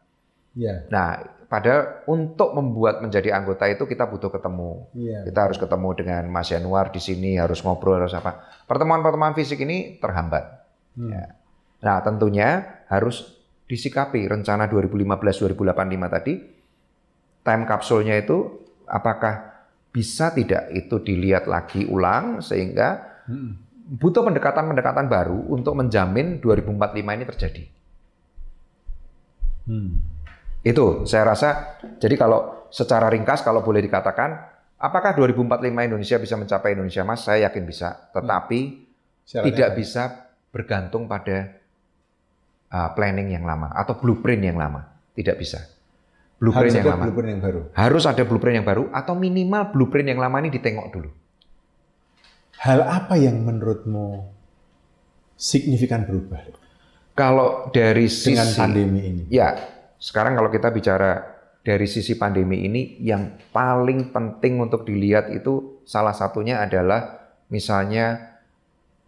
[0.52, 0.84] Ya.
[0.92, 4.92] Nah, padahal untuk membuat menjadi anggota itu kita butuh ketemu.
[4.92, 5.24] Ya.
[5.24, 8.44] Kita harus ketemu dengan Mas Yanuar di sini, harus ngobrol, harus apa.
[8.68, 10.44] Pertemuan-pertemuan fisik ini terhambat.
[11.00, 11.10] Hmm.
[11.16, 11.24] Ya.
[11.80, 16.34] Nah, tentunya harus disikapi rencana 2015-2085 tadi,
[17.40, 19.48] time kapsulnya itu apakah
[19.90, 23.54] bisa tidak itu dilihat lagi ulang sehingga Hmm.
[23.90, 27.64] Butuh pendekatan-pendekatan baru untuk menjamin 2045 ini terjadi.
[29.66, 29.98] Hmm.
[30.62, 31.48] Itu saya rasa
[31.98, 34.30] jadi kalau secara ringkas kalau boleh dikatakan
[34.78, 37.26] apakah 2045 Indonesia bisa mencapai Indonesia Mas?
[37.26, 38.86] Saya yakin bisa, tetapi
[39.26, 40.02] Syaratnya tidak bisa
[40.54, 41.58] bergantung pada
[42.70, 44.86] uh, planning yang lama atau blueprint yang lama.
[45.10, 45.66] Tidak bisa.
[46.38, 47.04] Blueprint Harus yang ada lama.
[47.04, 47.60] blueprint yang baru.
[47.74, 51.10] Harus ada blueprint yang baru atau minimal blueprint yang lama ini ditengok dulu.
[52.60, 54.20] Hal apa yang menurutmu
[55.32, 56.44] signifikan berubah
[57.16, 59.22] Kalau dari sisi dengan pandemi ini?
[59.32, 59.56] Ya,
[59.96, 61.24] sekarang kalau kita bicara
[61.64, 68.36] dari sisi pandemi ini, yang paling penting untuk dilihat itu salah satunya adalah misalnya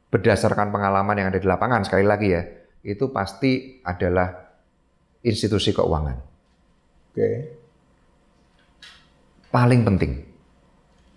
[0.09, 2.42] berdasarkan pengalaman yang ada di lapangan, sekali lagi ya,
[2.84, 4.32] itu pasti adalah
[5.20, 6.16] institusi keuangan.
[7.12, 7.28] Oke.
[9.53, 10.12] Paling penting.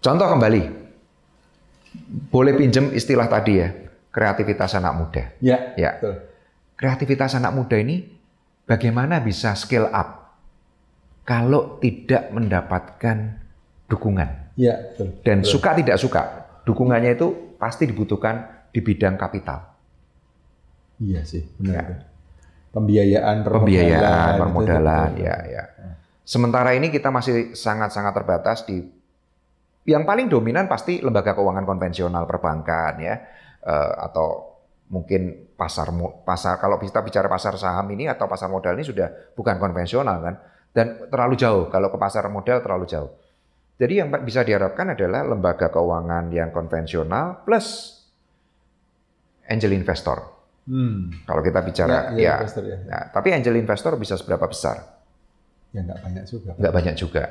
[0.04, 0.85] Contoh kembali,
[2.30, 3.70] boleh pinjem istilah tadi ya,
[4.10, 5.24] kreativitas anak muda.
[5.40, 5.74] Ya.
[5.76, 5.98] Ya.
[6.00, 6.16] Betul.
[6.76, 8.04] kreativitas anak muda ini
[8.68, 10.36] bagaimana bisa scale up
[11.24, 13.40] kalau tidak mendapatkan
[13.88, 14.76] dukungan Ya.
[14.92, 15.08] Betul.
[15.24, 15.52] dan Betul.
[15.56, 16.22] suka tidak suka
[16.64, 19.72] dukungannya itu pasti dibutuhkan di bidang kapital
[20.96, 21.76] Iya sih, benar.
[21.76, 21.96] Ya.
[22.72, 25.24] Pembiayaan, permodalan, pembiayaan itu permodalan betul.
[25.28, 25.64] ya ya
[26.24, 28.84] sementara ini kita masih sangat-sangat terbatas di
[29.86, 33.16] yang paling dominan pasti lembaga keuangan konvensional perbankan ya
[33.62, 34.58] eh, atau
[34.90, 35.90] mungkin pasar
[36.22, 40.36] pasar kalau kita bicara pasar saham ini atau pasar modal ini sudah bukan konvensional kan
[40.76, 43.12] dan terlalu jauh kalau ke pasar modal terlalu jauh.
[43.76, 48.00] Jadi yang bisa diharapkan adalah lembaga keuangan yang konvensional plus
[49.48, 50.36] angel investor.
[50.66, 51.14] Hmm.
[51.28, 52.78] Kalau kita bicara Ya, ya, ya, investor, ya.
[52.88, 54.82] Nah, tapi angel investor bisa seberapa besar?
[55.76, 56.50] Ya nggak banyak juga.
[56.58, 57.24] Nggak banyak juga.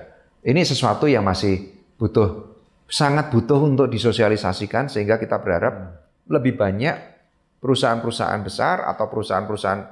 [0.45, 6.95] Ini sesuatu yang masih butuh sangat butuh untuk disosialisasikan sehingga kita berharap lebih banyak
[7.59, 9.83] perusahaan-perusahaan besar atau perusahaan-perusahaan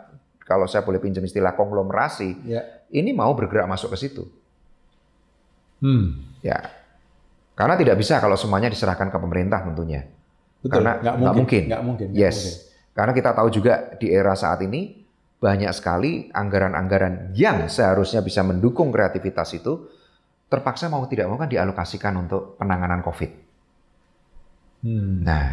[0.44, 2.60] kalau saya boleh pinjam istilah konglomerasi Ya.
[2.92, 4.24] ini mau bergerak masuk ke situ.
[5.80, 6.20] Hmm.
[6.44, 6.70] Ya.
[7.56, 10.06] Karena tidak bisa kalau semuanya diserahkan ke pemerintah tentunya.
[10.62, 10.82] Betul.
[10.82, 11.36] Karena nggak nggak mungkin.
[11.38, 11.62] mungkin.
[11.68, 12.06] Nggak mungkin.
[12.12, 12.36] nggak Yes.
[12.38, 12.56] mungkin.
[12.92, 14.80] Karena kita tahu juga di era saat ini
[15.42, 19.88] banyak sekali anggaran-anggaran yang seharusnya bisa mendukung kreativitas itu
[20.52, 23.30] terpaksa mau tidak mau kan dialokasikan untuk penanganan COVID.
[24.84, 25.24] Hmm.
[25.24, 25.48] Nah,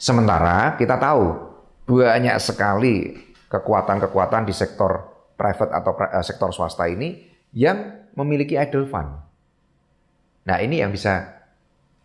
[0.00, 1.36] sementara kita tahu
[1.84, 3.12] banyak sekali
[3.52, 5.04] kekuatan-kekuatan di sektor
[5.36, 9.12] private atau eh, sektor swasta ini yang memiliki idle fund.
[10.48, 11.44] Nah, ini yang bisa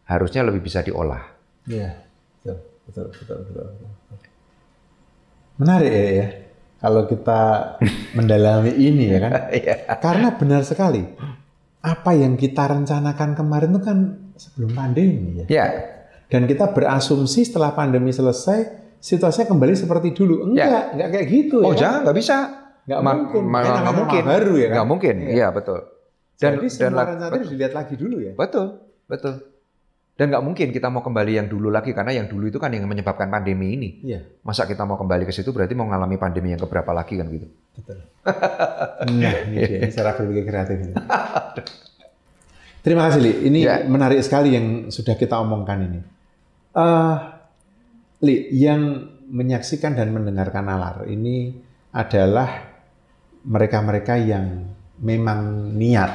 [0.04, 1.24] harusnya lebih bisa diolah.
[1.64, 1.96] Iya,
[2.44, 3.92] betul, betul, betul, betul, betul.
[5.64, 6.28] Menarik ya, ya.
[6.84, 7.42] Kalau kita
[8.18, 9.32] mendalami ini ya kan.
[9.56, 9.76] Iya.
[10.04, 11.08] Karena benar sekali.
[11.84, 13.98] Apa yang kita rencanakan kemarin itu kan
[14.34, 15.46] sebelum pandemi ya.
[15.46, 15.66] Ya,
[16.26, 18.60] Dan kita berasumsi setelah pandemi selesai
[18.98, 20.48] situasinya kembali seperti dulu.
[20.48, 21.66] Enggak, enggak kayak gitu Ya.
[21.66, 21.78] oh ya.
[21.78, 22.38] jangan nggak bisa.
[22.84, 23.42] Nggak Ma- mungkin.
[23.44, 24.24] ma- Kan nggak namanya mungkin.
[24.26, 24.74] baru ya kan?
[24.74, 25.16] Nggak mungkin.
[25.18, 25.30] Iya.
[25.30, 25.80] Iya betul.
[26.34, 28.34] Dan Jadi dan semua rencana itu dilihat lagi dulu ya.
[28.34, 28.66] betul
[29.06, 29.34] betul.
[30.14, 32.86] Dan nggak mungkin kita mau kembali yang dulu lagi karena yang dulu itu kan yang
[32.86, 33.90] menyebabkan pandemi ini.
[34.06, 37.26] Iya, Masa kita mau kembali ke situ berarti mau mengalami pandemi yang keberapa lagi kan
[37.34, 37.50] gitu.
[37.74, 37.98] betul.
[39.20, 40.94] nah, ini dia, ini cara berpikir kreatif ini.
[42.84, 43.34] Terima kasih, Li.
[43.50, 43.76] Ini Ya.
[43.90, 46.00] menarik sekali yang sudah kita omongkan ini.
[46.78, 47.16] Eh,
[48.22, 51.58] Li, yang menyaksikan dan mendengarkan nalar ini
[51.90, 52.70] adalah
[53.44, 54.68] mereka-mereka yang
[55.02, 56.12] memang niat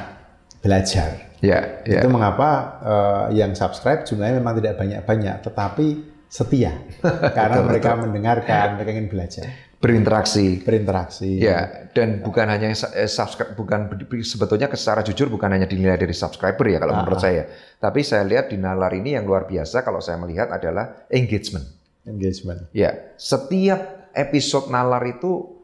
[0.63, 1.28] belajar.
[1.39, 2.03] Ya, ya.
[2.03, 2.49] Itu mengapa
[2.83, 5.87] eh, yang subscribe jumlahnya memang tidak banyak-banyak, tetapi
[6.29, 6.75] setia
[7.37, 9.47] karena mereka mendengarkan, mereka ingin belajar,
[9.79, 10.59] Berinteraksi.
[10.61, 11.39] berinteraksi.
[11.39, 13.87] Ya, dan bukan hanya eh, subscribe, bukan
[14.21, 17.47] sebetulnya secara jujur bukan hanya dinilai dari subscriber ya kalau Ah, menurut saya.
[17.79, 21.63] Tapi saya lihat di nalar ini yang luar biasa kalau saya melihat adalah engagement.
[22.03, 22.67] Engagement.
[22.75, 25.58] Ya, setiap episode nalar itu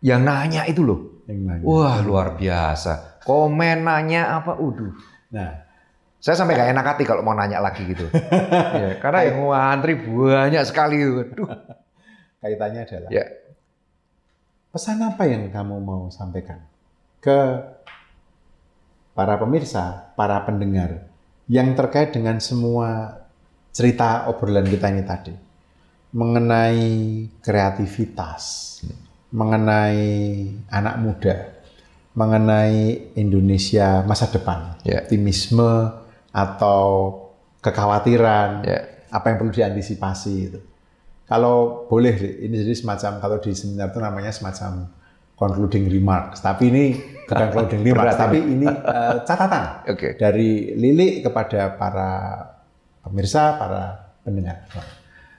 [0.00, 1.24] yang nanya itu loh.
[1.26, 1.64] Yang nanya.
[1.64, 3.20] Wah, luar biasa.
[3.22, 4.56] Komen nanya apa?
[4.56, 4.94] Uduh.
[5.34, 5.66] Nah,
[6.18, 8.10] Saya sampai gak enak hati kalau mau nanya lagi gitu.
[8.10, 10.98] ya, karena yang ngantri banyak sekali.
[10.98, 11.46] Waduh.
[12.42, 13.22] kaitannya adalah Ya,
[14.74, 16.58] pesan apa yang kamu mau sampaikan
[17.22, 17.38] ke
[19.14, 21.06] para pemirsa, para pendengar
[21.46, 23.22] yang terkait dengan semua
[23.70, 25.34] cerita obrolan kita ini tadi
[26.10, 26.82] mengenai
[27.38, 28.42] kreativitas,
[29.28, 30.00] mengenai
[30.72, 31.34] anak muda,
[32.16, 35.04] mengenai Indonesia masa depan, Ya.
[35.04, 35.92] optimisme
[36.32, 36.86] atau
[37.60, 38.78] kekhawatiran, ya.
[39.12, 40.60] apa yang perlu diantisipasi itu.
[41.28, 44.88] Kalau boleh, ini jadi semacam kalau di seminar itu namanya semacam
[45.36, 46.40] concluding remarks.
[46.40, 46.84] Tapi ini
[47.28, 50.16] bukan concluding remarks, tapi ini eh, catatan Oke.
[50.16, 52.10] dari Lili kepada para
[53.04, 54.64] pemirsa, para pendengar.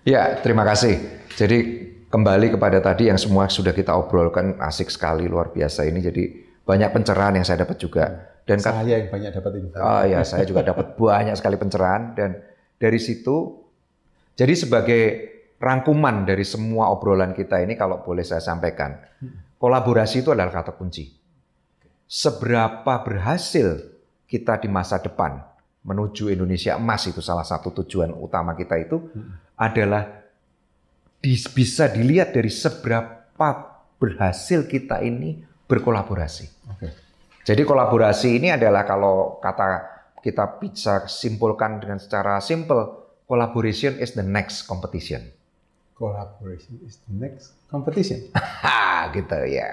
[0.05, 1.25] Ya, terima kasih.
[1.33, 6.01] Jadi kembali kepada tadi yang semua sudah kita obrolkan asik sekali luar biasa ini.
[6.01, 6.23] Jadi
[6.65, 8.05] banyak pencerahan yang saya dapat juga.
[8.45, 9.77] Dan Saya yang banyak dapat info.
[9.77, 12.41] Oh ya, saya juga dapat banyak sekali pencerahan dan
[12.81, 13.61] dari situ
[14.33, 15.01] jadi sebagai
[15.59, 18.95] rangkuman dari semua obrolan kita ini kalau boleh saya sampaikan,
[19.59, 21.11] kolaborasi itu adalah kata kunci.
[22.07, 23.83] Seberapa berhasil
[24.25, 25.43] kita di masa depan
[25.83, 29.11] menuju Indonesia emas itu salah satu tujuan utama kita itu
[29.59, 30.18] adalah dis-
[31.23, 33.47] bisa dilihat dari seberapa
[33.99, 36.45] berhasil kita ini berkolaborasi.
[36.71, 36.87] Oke.
[37.43, 44.23] Jadi kolaborasi ini adalah kalau kata kita bisa simpulkan dengan secara simple, collaboration is the
[44.23, 45.23] next competition.
[45.99, 48.31] Collaboration is the next competition.
[48.59, 49.71] Ha, gitu ya.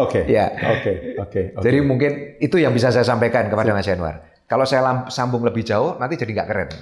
[0.00, 0.24] Oke.
[0.24, 0.48] Ya.
[0.72, 1.20] Oke.
[1.20, 1.40] Oke.
[1.52, 1.60] oke.
[1.60, 4.33] Jadi mungkin itu yang bisa saya sampaikan kepada Mas Januar.
[4.44, 6.68] Kalau saya sambung lebih jauh, nanti jadi nggak keren.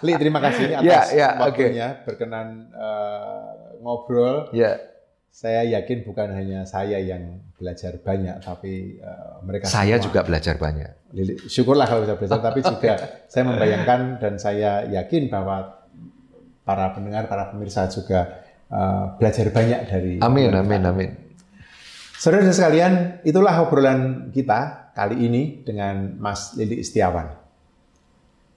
[0.00, 1.42] Li, terima kasih Ya, atas ya, oke.
[1.52, 3.46] waktunya berkenan eh,
[3.80, 4.48] ngobrol.
[4.52, 4.80] Ya,
[5.28, 10.04] Saya yakin bukan hanya saya yang belajar banyak, tapi eh, mereka saya semua.
[10.08, 10.90] juga belajar banyak.
[11.12, 12.94] Lili, syukurlah kalau bisa belajar, tapi juga
[13.32, 15.76] saya membayangkan dan saya yakin bahwa
[16.64, 18.40] para pendengar, para pemirsa juga
[18.72, 20.12] eh, belajar banyak dari.
[20.24, 21.10] Amin, amin, amin.
[22.16, 27.28] Saudara sekalian, itulah obrolan kita kali ini dengan Mas Lili Istiawan.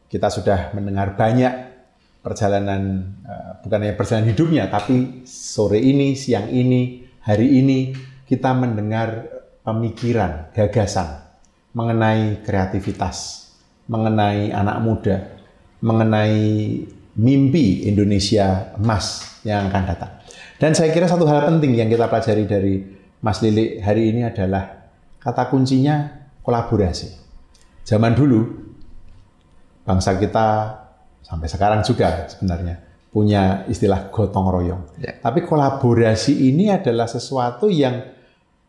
[0.08, 1.52] Kita sudah mendengar banyak
[2.24, 7.92] perjalanan, eh, bukan hanya perjalanan hidupnya, tapi sore ini, siang ini, hari ini,
[8.24, 9.28] kita mendengar
[9.68, 11.28] pemikiran, gagasan
[11.76, 13.52] mengenai kreativitas,
[13.92, 15.18] mengenai anak muda,
[15.84, 16.40] mengenai
[17.20, 20.12] mimpi Indonesia emas yang akan datang.
[20.56, 22.76] Dan saya kira satu hal penting yang kita pelajari dari
[23.20, 27.10] Mas Lili hari ini adalah kata kuncinya kolaborasi.
[27.84, 28.46] Zaman dulu
[29.84, 30.48] bangsa kita
[31.26, 32.76] sampai sekarang juga sebenarnya
[33.10, 34.84] punya istilah gotong royong.
[35.02, 35.18] Ya.
[35.18, 38.06] Tapi kolaborasi ini adalah sesuatu yang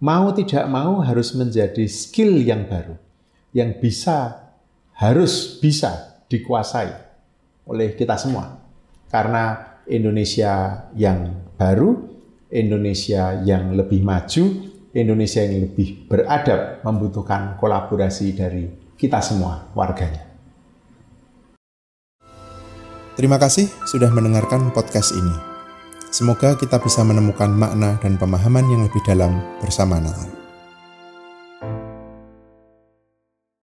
[0.01, 2.97] mau tidak mau harus menjadi skill yang baru
[3.53, 4.49] yang bisa
[4.97, 6.93] harus bisa dikuasai
[7.67, 8.57] oleh kita semua.
[9.11, 11.99] Karena Indonesia yang baru,
[12.51, 18.67] Indonesia yang lebih maju, Indonesia yang lebih beradab membutuhkan kolaborasi dari
[18.99, 20.27] kita semua warganya.
[23.15, 25.35] Terima kasih sudah mendengarkan podcast ini.
[26.11, 30.40] Semoga kita bisa menemukan makna dan pemahaman yang lebih dalam bersama Natal.